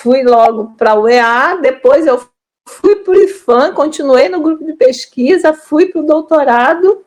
[0.01, 2.21] fui logo para o UEA, depois eu
[2.67, 7.03] fui para o IFAM, continuei no grupo de pesquisa, fui para o doutorado,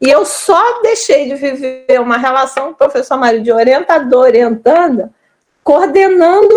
[0.00, 5.10] e eu só deixei de viver uma relação com o professor Mário de orientador, orientanda,
[5.64, 6.54] coordenando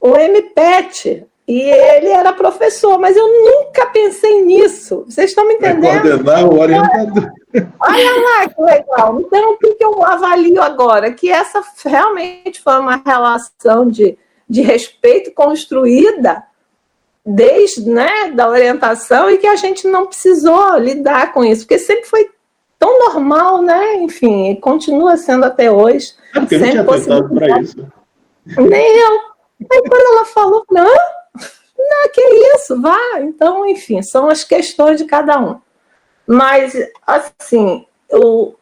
[0.00, 5.04] o MPET, e ele era professor, mas eu nunca pensei nisso.
[5.06, 6.00] Vocês estão me entendendo?
[6.00, 7.30] Coordenar o orientador.
[7.80, 9.20] Olha lá que legal.
[9.20, 11.12] Então, o que eu avalio agora?
[11.12, 14.16] Que essa realmente foi uma relação de,
[14.48, 16.44] de respeito construída
[17.24, 22.04] desde né, da orientação e que a gente não precisou lidar com isso, porque sempre
[22.04, 22.30] foi
[22.78, 23.96] tão normal, né?
[23.96, 26.12] Enfim, continua sendo até hoje.
[26.34, 27.86] É porque não tinha tentado para isso.
[28.46, 29.20] Nem eu.
[29.72, 30.94] Aí quando ela falou, não,
[31.78, 32.20] não, que
[32.54, 32.98] isso, vá.
[33.20, 35.58] Então, enfim, são as questões de cada um.
[36.26, 36.74] Mas,
[37.06, 38.54] assim, o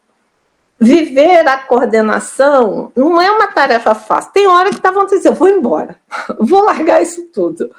[0.79, 4.31] viver a coordenação não é uma tarefa fácil.
[4.33, 5.95] Tem hora que tá vontade de dizer, vou embora,
[6.39, 7.71] vou largar isso tudo.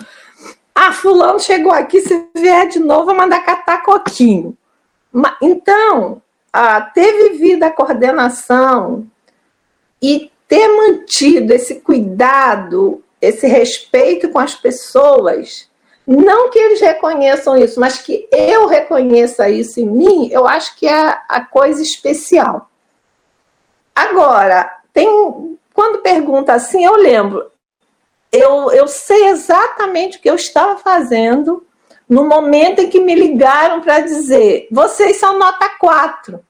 [0.74, 4.56] Ah, fulano chegou aqui, se vier de novo, vou mandar catar coquinho.
[5.40, 6.20] Então,
[6.94, 9.06] ter vivido a coordenação
[10.02, 15.68] e ter mantido esse cuidado esse respeito com as pessoas,
[16.06, 20.86] não que eles reconheçam isso, mas que eu reconheça isso em mim, eu acho que
[20.86, 22.70] é a coisa especial.
[23.94, 25.08] Agora, tem
[25.74, 27.50] quando pergunta assim, eu lembro,
[28.30, 31.66] eu, eu sei exatamente o que eu estava fazendo
[32.08, 36.40] no momento em que me ligaram para dizer: vocês são nota 4.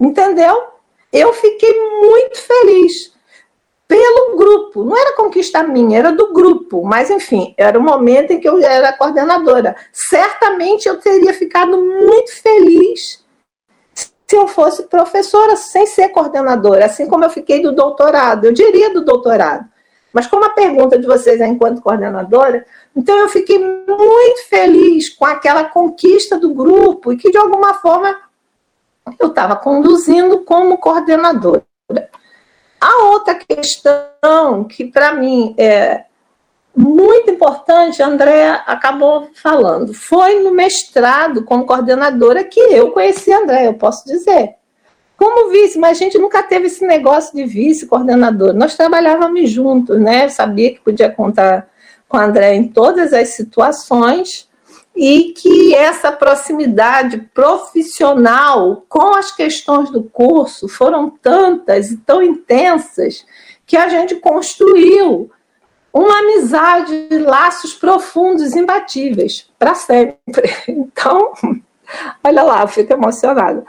[0.00, 0.64] Entendeu?
[1.12, 3.12] Eu fiquei muito feliz
[3.86, 4.84] pelo grupo.
[4.84, 6.82] Não era conquista minha, era do grupo.
[6.82, 9.76] Mas, enfim, era o momento em que eu era coordenadora.
[9.92, 13.21] Certamente eu teria ficado muito feliz
[14.26, 18.44] se eu fosse professora sem ser coordenadora, assim como eu fiquei do doutorado.
[18.44, 19.66] Eu diria do doutorado.
[20.12, 25.24] Mas como a pergunta de vocês é enquanto coordenadora, então eu fiquei muito feliz com
[25.24, 28.18] aquela conquista do grupo e que de alguma forma
[29.18, 31.64] eu estava conduzindo como coordenadora.
[32.80, 36.04] A outra questão que para mim é
[36.74, 43.38] muito importante, a Andréa acabou falando, foi no mestrado como coordenadora que eu conheci a
[43.38, 44.56] Andréa, eu posso dizer
[45.22, 48.52] como vice, mas a gente nunca teve esse negócio de vice-coordenador.
[48.52, 50.28] Nós trabalhávamos juntos, né?
[50.28, 51.68] Sabia que podia contar
[52.08, 54.48] com a André em todas as situações
[54.96, 63.24] e que essa proximidade profissional com as questões do curso foram tantas e tão intensas
[63.64, 65.30] que a gente construiu
[65.92, 70.16] uma amizade, laços profundos, imbatíveis, para sempre.
[70.66, 71.32] Então,
[72.24, 73.64] olha lá, fico emocionada.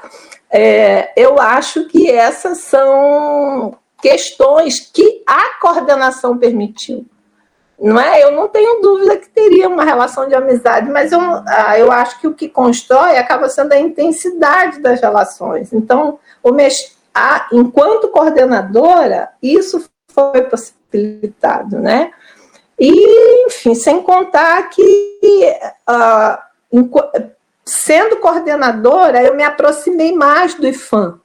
[0.50, 7.06] É, eu acho que essas são questões que a coordenação permitiu.
[7.80, 8.24] Não é?
[8.24, 12.20] Eu não tenho dúvida que teria uma relação de amizade, mas eu, ah, eu acho
[12.22, 15.74] que o que constrói acaba sendo a intensidade das relações.
[15.74, 16.50] Então, o
[17.14, 20.44] a, enquanto coordenadora, isso foi
[20.94, 22.12] possibilitado, né?
[22.80, 25.56] E, enfim, sem contar que
[25.90, 26.38] uh,
[27.66, 31.20] sendo coordenadora, eu me aproximei mais do IFAM,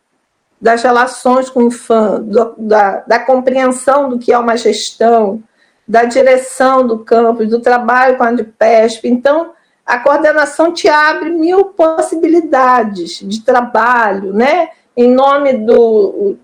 [0.60, 5.42] das relações com o IFAM, do, da, da compreensão do que é uma gestão,
[5.86, 9.04] da direção do campus, do trabalho com a Andipesp.
[9.08, 9.52] Então,
[9.86, 14.68] a coordenação te abre mil possibilidades de trabalho, né?
[14.96, 16.36] Em nome do.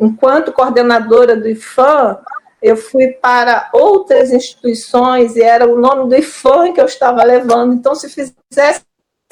[0.00, 2.18] Enquanto coordenadora do IFAM,
[2.62, 7.74] eu fui para outras instituições e era o nome do IFAM que eu estava levando.
[7.74, 8.82] Então, se fizesse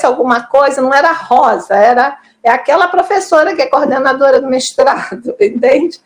[0.02, 6.00] alguma coisa, não era Rosa, era é aquela professora que é coordenadora do mestrado, entende?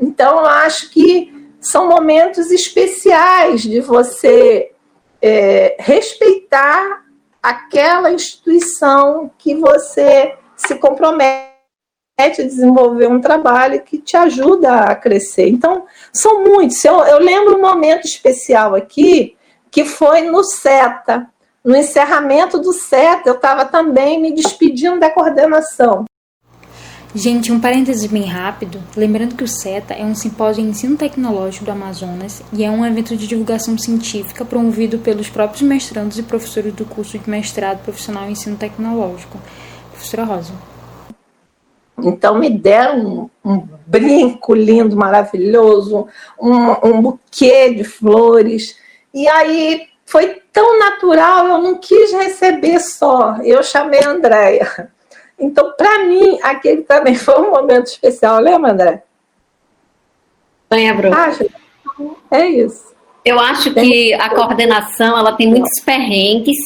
[0.00, 4.72] Então, eu acho que são momentos especiais de você
[5.22, 7.04] é, respeitar
[7.42, 11.55] aquela instituição que você se compromete
[12.18, 15.48] a desenvolver um trabalho que te ajuda a crescer.
[15.48, 16.82] Então, são muitos.
[16.84, 19.36] Eu, eu lembro um momento especial aqui,
[19.70, 21.28] que foi no SETA,
[21.66, 26.04] no encerramento do CETA, eu estava também me despedindo da coordenação.
[27.12, 28.80] Gente, um parêntese bem rápido.
[28.96, 32.86] Lembrando que o CETA é um simpósio de ensino tecnológico do Amazonas e é um
[32.86, 38.28] evento de divulgação científica promovido pelos próprios mestrandos e professores do curso de mestrado profissional
[38.28, 39.40] em ensino tecnológico.
[39.90, 40.75] Professora Rosa.
[41.98, 46.06] Então me deram um, um brinco lindo, maravilhoso,
[46.40, 48.76] um, um buquê de flores.
[49.14, 53.36] E aí foi tão natural, eu não quis receber só.
[53.42, 54.90] Eu chamei a Andréia.
[55.38, 58.40] Então, para mim, aquele também foi um momento especial.
[58.40, 59.02] Lembra, André?
[60.70, 61.14] Lembro.
[61.14, 61.46] Acho.
[62.30, 62.94] É isso.
[63.24, 66.56] Eu acho que a coordenação ela tem muitos perrengues,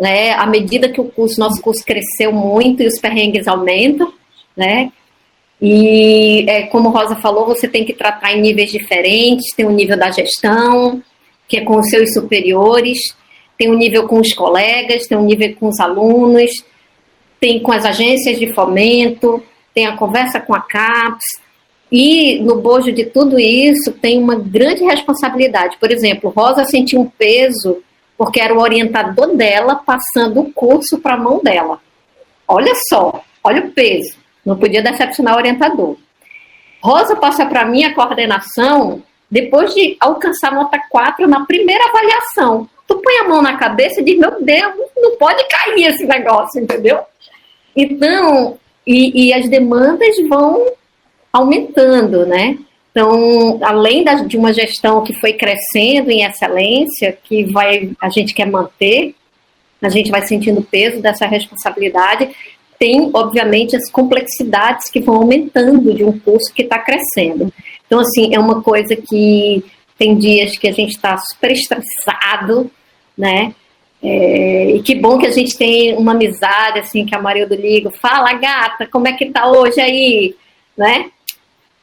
[0.00, 0.32] né?
[0.32, 4.12] À medida que o curso, nosso curso cresceu muito e os perrengues aumentam,
[4.56, 4.92] né?
[5.60, 9.96] E é, como Rosa falou, você tem que tratar em níveis diferentes, tem o nível
[9.96, 11.02] da gestão,
[11.46, 12.98] que é com os seus superiores,
[13.56, 16.50] tem um nível com os colegas, tem um nível com os alunos,
[17.38, 19.42] tem com as agências de fomento,
[19.72, 21.24] tem a conversa com a CAPES,
[21.92, 25.76] e no bojo de tudo isso tem uma grande responsabilidade.
[25.78, 27.82] Por exemplo, Rosa sentiu um peso
[28.16, 31.80] porque era o orientador dela passando o curso para a mão dela.
[32.48, 34.21] Olha só, olha o peso.
[34.44, 35.96] Não podia decepcionar o orientador.
[36.82, 42.68] Rosa passa para mim a coordenação depois de alcançar nota 4 na primeira avaliação.
[42.86, 46.60] Tu põe a mão na cabeça e diz, meu Deus, não pode cair esse negócio,
[46.60, 47.00] entendeu?
[47.74, 50.66] Então, e, e as demandas vão
[51.32, 52.58] aumentando, né?
[52.90, 58.34] Então, além da, de uma gestão que foi crescendo em excelência, que vai, a gente
[58.34, 59.14] quer manter,
[59.80, 62.36] a gente vai sentindo o peso dessa responsabilidade,
[62.82, 67.52] tem, obviamente, as complexidades que vão aumentando de um curso que está crescendo.
[67.86, 69.64] Então, assim, é uma coisa que
[69.96, 72.68] tem dias que a gente está super estressado,
[73.16, 73.54] né?
[74.02, 77.54] É, e que bom que a gente tem uma amizade, assim, que a Maria do
[77.54, 80.34] Ligo fala, gata, como é que tá hoje aí,
[80.76, 81.08] né?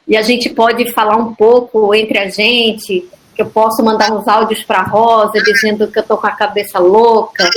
[0.06, 4.28] E a gente pode falar um pouco entre a gente, que eu posso mandar uns
[4.28, 7.48] áudios para Rosa dizendo que eu tô com a cabeça louca.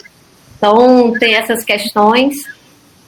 [0.58, 2.36] Então, tem essas questões,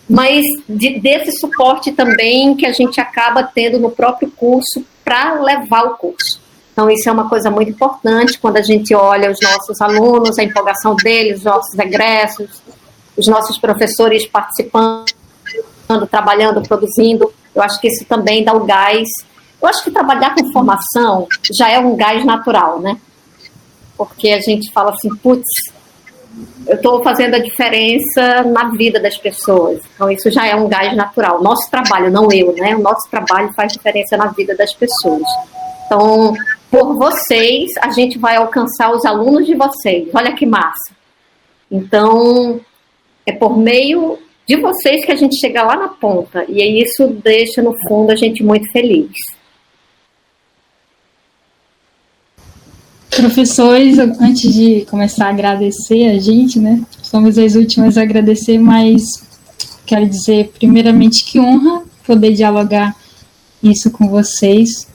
[0.09, 5.83] mas de, desse suporte também que a gente acaba tendo no próprio curso para levar
[5.85, 6.39] o curso.
[6.71, 10.43] Então, isso é uma coisa muito importante quando a gente olha os nossos alunos, a
[10.43, 12.61] empolgação deles, os nossos egressos,
[13.15, 15.05] os nossos professores participando,
[16.11, 17.33] trabalhando, produzindo.
[17.55, 19.07] Eu acho que isso também dá o gás.
[19.61, 21.27] Eu acho que trabalhar com formação
[21.57, 22.97] já é um gás natural, né?
[23.97, 25.45] Porque a gente fala assim, putz,
[26.67, 29.81] eu estou fazendo a diferença na vida das pessoas.
[29.93, 31.41] Então, isso já é um gás natural.
[31.41, 32.75] Nosso trabalho, não eu, né?
[32.75, 35.27] O nosso trabalho faz diferença na vida das pessoas.
[35.85, 36.33] Então,
[36.71, 40.09] por vocês, a gente vai alcançar os alunos de vocês.
[40.13, 40.93] Olha que massa.
[41.71, 42.59] Então,
[43.25, 44.17] é por meio
[44.47, 46.45] de vocês que a gente chega lá na ponta.
[46.47, 49.11] E isso deixa, no fundo, a gente muito feliz.
[53.15, 56.81] Professores, antes de começar a agradecer a gente, né?
[57.01, 59.03] Somos as últimas a agradecer, mas
[59.85, 62.95] quero dizer, primeiramente, que honra poder dialogar
[63.63, 64.87] isso com vocês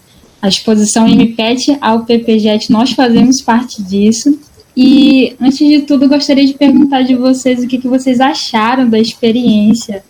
[0.42, 4.38] a exposição MPET ao PPJET, nós fazemos parte disso.
[4.76, 8.98] E, antes de tudo, gostaria de perguntar de vocês o que, que vocês acharam da
[8.98, 10.02] experiência,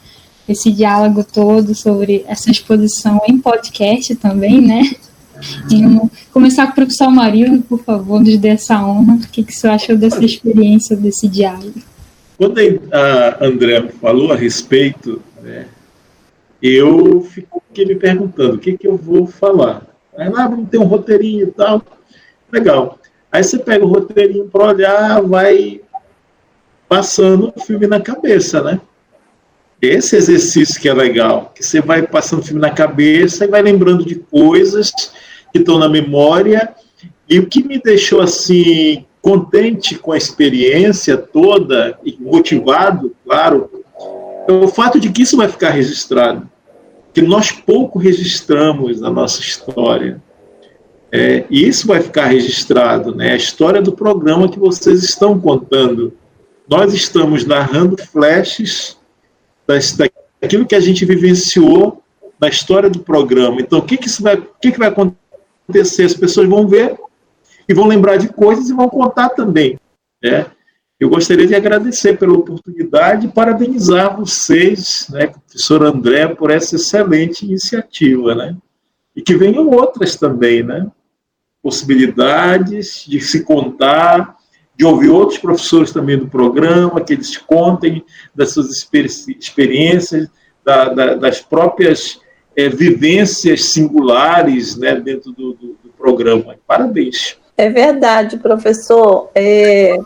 [0.48, 4.82] esse diálogo todo sobre essa exposição em podcast também, né?
[5.70, 9.14] E começar com o professor Marildo, por favor, nos dê essa honra.
[9.14, 11.80] O que, que você achou dessa experiência, desse diálogo?
[12.36, 12.58] Quando
[12.92, 15.66] a André falou a respeito, né,
[16.62, 19.82] eu fiquei me perguntando o que, que eu vou falar.
[20.16, 21.82] Aí lá vamos ter um roteirinho e tal.
[22.52, 22.98] Legal.
[23.30, 25.80] Aí você pega o roteirinho para olhar, vai
[26.88, 28.80] passando o filme na cabeça, né?
[29.80, 33.62] Esse exercício que é legal, que você vai passando o filme na cabeça e vai
[33.62, 34.92] lembrando de coisas
[35.52, 36.74] que estão na memória.
[37.28, 43.70] E o que me deixou assim contente com a experiência toda e motivado, claro,
[44.48, 46.48] é o fato de que isso vai ficar registrado
[47.12, 50.22] que nós pouco registramos na nossa história.
[51.12, 53.32] É, e isso vai ficar registrado, né?
[53.32, 56.12] A história do programa que vocês estão contando.
[56.68, 58.96] Nós estamos narrando flashes
[59.66, 62.00] daquilo que a gente vivenciou
[62.40, 63.60] na história do programa.
[63.60, 65.19] Então, o que, que, isso vai, que, que vai acontecer?
[65.78, 66.98] As pessoas vão ver
[67.68, 69.78] e vão lembrar de coisas e vão contar também.
[70.22, 70.46] Né?
[70.98, 77.46] Eu gostaria de agradecer pela oportunidade e parabenizar vocês, né, professor André, por essa excelente
[77.46, 78.54] iniciativa, né?
[79.16, 80.86] E que venham outras também, né?
[81.62, 84.36] Possibilidades de se contar,
[84.76, 88.04] de ouvir outros professores também do programa, que eles contem
[88.34, 90.28] das suas experiências,
[90.62, 92.20] da, da, das próprias
[92.56, 96.56] é, vivências singulares né, dentro do, do, do programa.
[96.66, 97.36] Parabéns.
[97.56, 99.30] É verdade, professor.
[99.34, 99.98] É,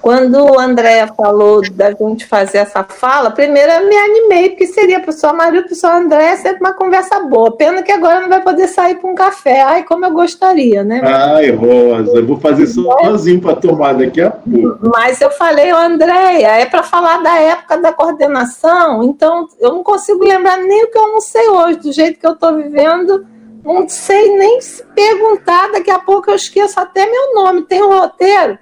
[0.00, 4.98] quando o André falou da gente fazer essa fala, primeiro eu me animei, porque seria
[4.98, 7.56] a pessoa Maria, a pessoa André, sempre uma conversa boa.
[7.56, 9.62] Pena que agora não vai poder sair para um café.
[9.62, 11.00] Ai, como eu gostaria, né?
[11.04, 14.78] Ai, Rosa, eu vou fazer sozinho para tomar daqui a pouco.
[14.94, 20.24] Mas eu falei, Andréia, é para falar da época da coordenação, então eu não consigo
[20.24, 23.26] lembrar nem o que eu não sei hoje, do jeito que eu estou vivendo.
[23.64, 27.62] Não sei nem se perguntar, daqui a pouco eu esqueço até meu nome.
[27.62, 28.58] Tem um roteiro?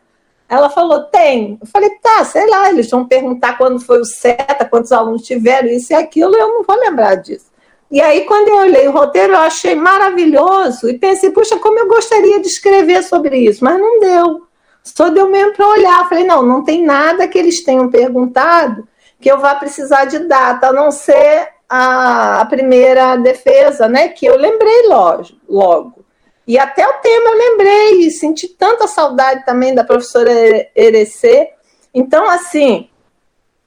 [0.49, 1.59] Ela falou, tem.
[1.61, 5.68] Eu falei, tá, sei lá, eles vão perguntar quando foi o SETA, quantos alunos tiveram,
[5.68, 7.47] isso e aquilo, eu não vou lembrar disso.
[7.90, 11.88] E aí, quando eu olhei o roteiro, eu achei maravilhoso e pensei, puxa, como eu
[11.88, 14.47] gostaria de escrever sobre isso, mas não deu.
[14.82, 16.09] Só deu mesmo para olhar.
[16.09, 18.86] Falei, não, não tem nada que eles tenham perguntado
[19.20, 24.09] que eu vá precisar de data, a não ser a, a primeira defesa, né?
[24.09, 25.24] Que eu lembrei logo.
[25.49, 25.95] logo.
[26.47, 30.30] E até o tema eu lembrei, senti tanta saudade também da professora
[30.76, 31.51] Erecê.
[31.92, 32.88] Então, assim,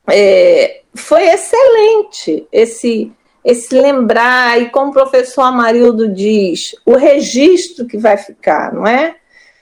[0.08, 3.12] é, foi excelente esse,
[3.44, 9.16] esse lembrar, e como o professor Amarildo diz, o registro que vai ficar, não é?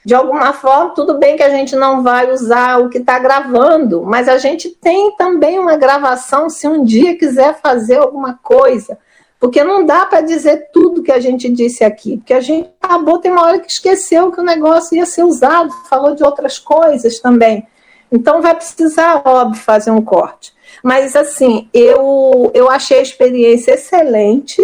[0.05, 4.03] De alguma forma, tudo bem que a gente não vai usar o que está gravando,
[4.03, 8.97] mas a gente tem também uma gravação se um dia quiser fazer alguma coisa
[9.39, 13.19] porque não dá para dizer tudo que a gente disse aqui, porque a gente acabou,
[13.19, 17.19] tem uma hora que esqueceu que o negócio ia ser usado, falou de outras coisas
[17.19, 17.67] também.
[18.11, 20.53] Então vai precisar, óbvio, fazer um corte.
[20.83, 24.61] Mas assim, eu, eu achei a experiência excelente,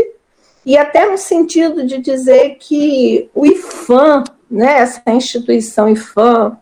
[0.66, 6.58] e até no sentido de dizer que o IFAM, né, essa instituição IFAM,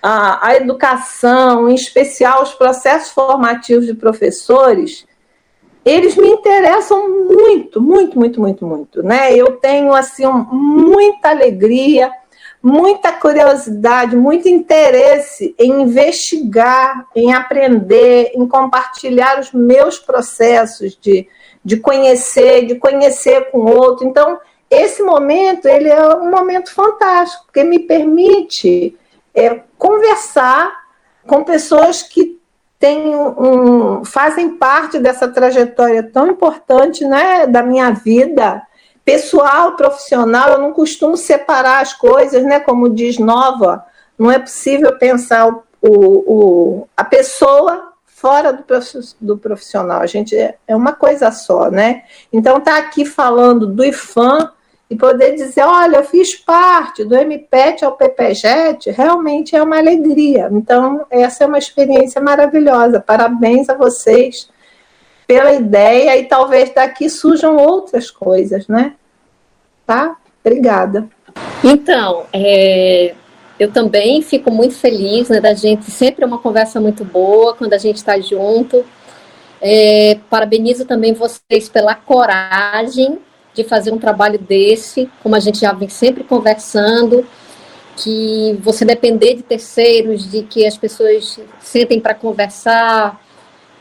[0.00, 5.06] a, a educação, em especial os processos formativos de professores,
[5.84, 9.34] eles me interessam muito, muito, muito, muito, muito, né?
[9.34, 12.12] Eu tenho assim muita alegria,
[12.62, 21.28] muita curiosidade, muito interesse em investigar, em aprender, em compartilhar os meus processos de,
[21.64, 24.06] de conhecer, de conhecer com outro.
[24.06, 24.38] Então,
[24.70, 28.96] esse momento ele é um momento fantástico, porque me permite
[29.34, 30.72] é, conversar
[31.26, 32.40] com pessoas que
[32.82, 38.60] têm um, fazem parte dessa trajetória tão importante né, da minha vida
[39.04, 40.48] pessoal, profissional.
[40.48, 43.84] Eu não costumo separar as coisas, né, como diz Nova,
[44.18, 48.64] não é possível pensar o, o, a pessoa fora
[49.20, 50.00] do profissional.
[50.00, 52.02] A gente é, é uma coisa só, né?
[52.32, 54.50] Então, tá aqui falando do IFAM
[54.92, 60.50] e poder dizer, olha, eu fiz parte do MPET ao PPJET, realmente é uma alegria.
[60.52, 63.00] Então, essa é uma experiência maravilhosa.
[63.00, 64.50] Parabéns a vocês
[65.26, 68.94] pela ideia e talvez daqui surjam outras coisas, né?
[69.86, 70.14] Tá?
[70.44, 71.08] Obrigada.
[71.64, 73.14] Então, é,
[73.58, 77.72] eu também fico muito feliz, né, da gente, sempre é uma conversa muito boa quando
[77.72, 78.84] a gente está junto.
[79.58, 83.18] É, parabenizo também vocês pela coragem
[83.54, 87.26] de fazer um trabalho desse, como a gente já vem sempre conversando,
[87.96, 93.20] que você depender de terceiros, de que as pessoas sentem para conversar.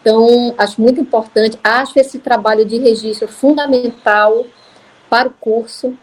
[0.02, 4.46] Então, acho muito importante, acho esse trabalho de registro fundamental
[5.10, 5.98] para o curso.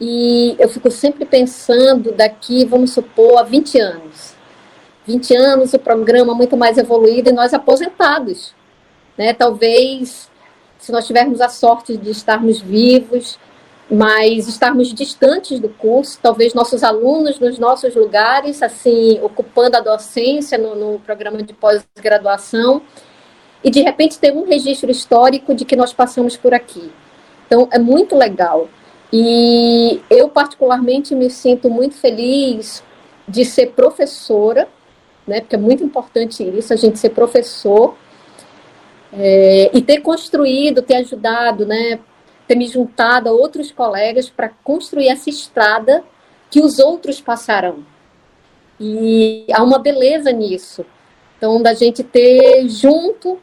[0.00, 4.34] E eu fico sempre pensando daqui, vamos supor, a 20 anos.
[5.06, 8.54] 20 anos, o programa muito mais evoluído e nós aposentados.
[9.16, 9.32] Né?
[9.32, 10.27] Talvez
[10.78, 13.38] se nós tivermos a sorte de estarmos vivos,
[13.90, 20.58] mas estarmos distantes do curso, talvez nossos alunos nos nossos lugares, assim, ocupando a docência
[20.58, 22.82] no, no programa de pós-graduação,
[23.64, 26.92] e de repente ter um registro histórico de que nós passamos por aqui.
[27.46, 28.68] Então, é muito legal.
[29.12, 32.84] E eu, particularmente, me sinto muito feliz
[33.26, 34.68] de ser professora,
[35.26, 37.96] né, porque é muito importante isso, a gente ser professor,
[39.12, 41.98] é, e ter construído, ter ajudado, né,
[42.46, 46.02] ter me juntado a outros colegas para construir essa estrada
[46.50, 47.84] que os outros passarão.
[48.80, 50.84] E há uma beleza nisso.
[51.36, 53.38] Então, da gente ter junto.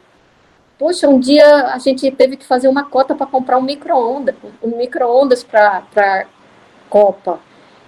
[0.78, 4.76] Poxa, um dia a gente teve que fazer uma cota para comprar um micro-ondas, um
[4.76, 6.26] micro-ondas para a
[6.90, 7.40] Copa.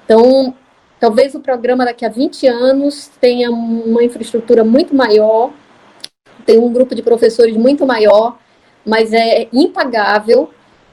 [0.05, 0.55] Então,
[0.99, 5.51] talvez o programa daqui a 20 anos tenha uma infraestrutura muito maior,
[6.49, 8.39] tem um grupo de professores muito maior,
[8.83, 10.49] mas é impagável.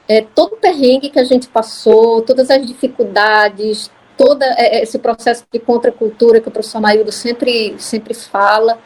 [0.06, 4.98] É, todo o perrengue que a gente passou, todas as dificuldades, todo é, é, esse
[4.98, 8.78] processo de contracultura que o professor Maildo sempre, sempre fala,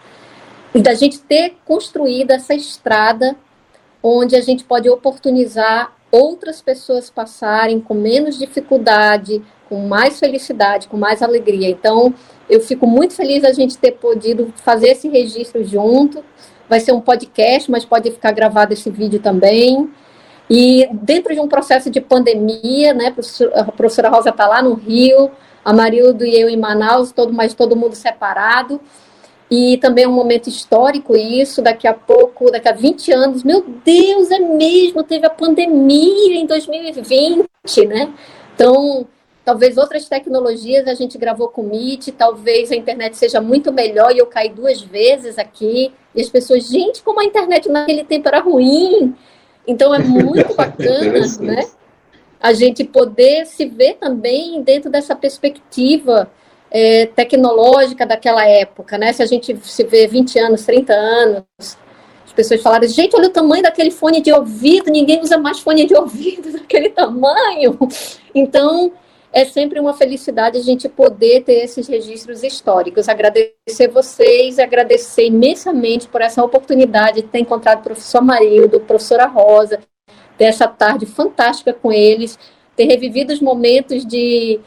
[0.73, 3.35] e da gente ter construído essa estrada
[4.01, 10.97] onde a gente pode oportunizar outras pessoas passarem com menos dificuldade, com mais felicidade, com
[10.97, 11.69] mais alegria.
[11.69, 12.15] Então,
[12.49, 16.25] eu fico muito feliz a gente ter podido fazer esse registro junto
[16.71, 19.91] vai ser um podcast, mas pode ficar gravado esse vídeo também.
[20.49, 23.13] E dentro de um processo de pandemia, né,
[23.55, 25.33] a professora Rosa está lá no Rio,
[25.65, 28.81] a Marildo e eu em Manaus, todo, mas todo mundo separado.
[29.51, 33.65] E também é um momento histórico isso, daqui a pouco, daqui a 20 anos, meu
[33.85, 37.47] Deus, é mesmo, teve a pandemia em 2020,
[37.87, 38.13] né?
[38.55, 39.09] Então,
[39.51, 44.19] Talvez outras tecnologias a gente gravou com Meet, talvez a internet seja muito melhor e
[44.19, 45.93] eu caí duas vezes aqui.
[46.15, 49.13] E as pessoas, gente, como a internet naquele tempo era ruim.
[49.67, 51.67] Então é muito bacana, né?
[52.41, 56.31] A gente poder se ver também dentro dessa perspectiva
[56.71, 59.13] é, tecnológica daquela época, né?
[59.13, 61.45] Se a gente se vê 20 anos, 30 anos,
[62.25, 65.87] as pessoas falaram, gente, olha o tamanho daquele fone de ouvido, ninguém usa mais fone
[65.87, 67.77] de ouvido daquele tamanho.
[68.33, 68.93] Então,
[69.33, 73.09] é sempre uma felicidade a gente poder ter esses registros históricos.
[73.09, 79.79] Agradecer vocês, agradecer imensamente por essa oportunidade de ter encontrado o professor Marildo, professora Rosa,
[80.37, 82.39] ter essa tarde fantástica com eles,
[82.75, 84.61] ter revivido os momentos de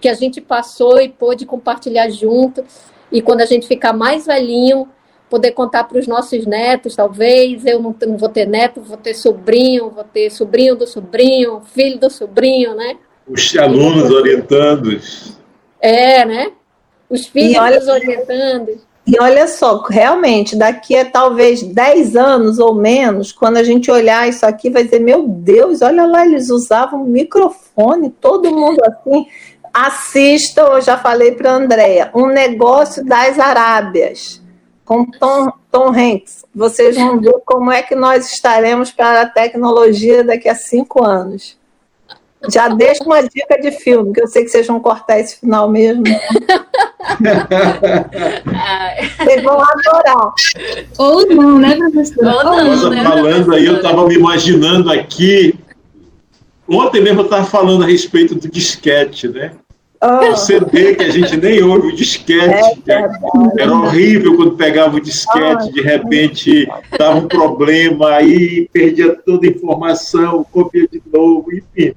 [0.00, 2.64] que a gente passou e pôde compartilhar junto.
[3.12, 4.88] E quando a gente ficar mais velhinho,
[5.28, 7.66] poder contar para os nossos netos, talvez.
[7.66, 11.98] Eu não, não vou ter neto, vou ter sobrinho, vou ter sobrinho do sobrinho, filho
[11.98, 12.96] do sobrinho, né?
[13.28, 15.00] Os alunos orientando.
[15.80, 16.52] É, né?
[17.08, 18.80] Os filhos olha, orientando.
[19.06, 24.28] E olha só, realmente, daqui a talvez 10 anos ou menos, quando a gente olhar
[24.28, 29.26] isso aqui, vai dizer: meu Deus, olha lá, eles usavam microfone, todo mundo assim.
[29.72, 34.42] assistam, eu já falei para a Andrea, um negócio das Arábias,
[34.84, 36.44] com Tom, Tom Hanks.
[36.54, 41.56] Vocês vão ver como é que nós estaremos para a tecnologia daqui a cinco anos.
[42.48, 45.70] Já deixo uma dica de filme, que eu sei que vocês vão cortar esse final
[45.70, 46.02] mesmo.
[49.18, 50.32] vocês vão adorar.
[50.98, 52.36] Ou não, né, professora?
[52.36, 55.54] Ou não, né, falando aí, eu estava me imaginando aqui.
[56.68, 59.52] Ontem mesmo eu estava falando a respeito do disquete, né?
[60.02, 60.32] Oh.
[60.32, 62.82] O CD que a gente nem ouve, o disquete.
[62.86, 63.08] É
[63.58, 66.68] era horrível quando pegava o disquete, de repente
[66.98, 71.94] dava um problema, aí perdia toda a informação, copia de novo, enfim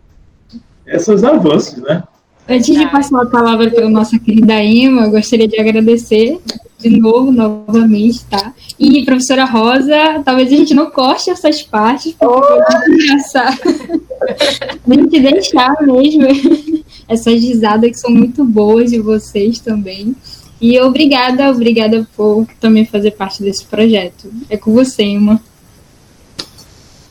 [0.90, 2.04] esses avanços, né?
[2.48, 6.40] Antes de passar a palavra para a nossa querida Ima, eu gostaria de agradecer
[6.80, 8.54] de novo, novamente, tá?
[8.80, 12.90] E professora Rosa, talvez a gente não corte essas partes, porque oh.
[12.90, 13.60] muito engraçado.
[14.88, 16.26] a gente deixar mesmo
[17.08, 20.16] essas risadas que são muito boas de vocês também.
[20.62, 24.32] E obrigada, obrigada por também fazer parte desse projeto.
[24.50, 25.42] É com você, Ima.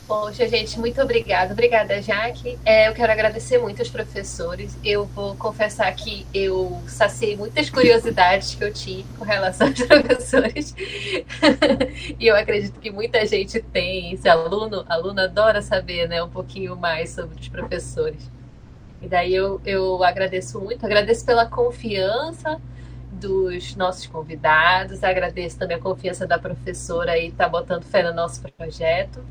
[0.09, 1.53] Poxa, gente, muito obrigada.
[1.53, 2.57] Obrigada, Jaque.
[2.65, 4.75] É, eu quero agradecer muito aos professores.
[4.83, 10.73] Eu vou confessar que eu saciei muitas curiosidades que eu tinha com relação aos professores.
[12.19, 14.11] e eu acredito que muita gente tem.
[14.11, 18.31] Esse aluno, aluno adora saber né, um pouquinho mais sobre os professores.
[19.03, 20.83] E daí eu, eu agradeço muito.
[20.87, 22.59] Agradeço pela confiança
[23.11, 25.03] dos nossos convidados.
[25.03, 29.23] Agradeço também a confiança da professora aí, tá botando fé no nosso projeto.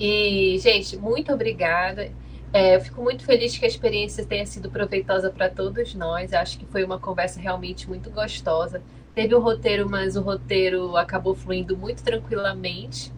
[0.00, 2.10] E, gente, muito obrigada.
[2.52, 6.32] É, eu fico muito feliz que a experiência tenha sido proveitosa para todos nós.
[6.32, 8.82] Acho que foi uma conversa realmente muito gostosa.
[9.14, 13.12] Teve um roteiro, mas o roteiro acabou fluindo muito tranquilamente,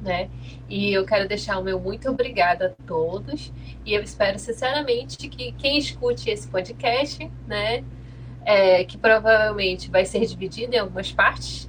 [0.00, 0.30] né?
[0.68, 3.52] E eu quero deixar o meu muito obrigada a todos.
[3.84, 7.84] E eu espero sinceramente que quem escute esse podcast, né?
[8.42, 11.68] É, que provavelmente vai ser dividido em algumas partes,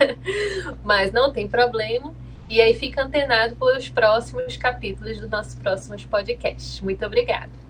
[0.82, 2.14] mas não tem problema.
[2.52, 6.82] E aí fica antenado para os próximos capítulos dos nossos próximos podcasts.
[6.82, 7.61] Muito obrigada.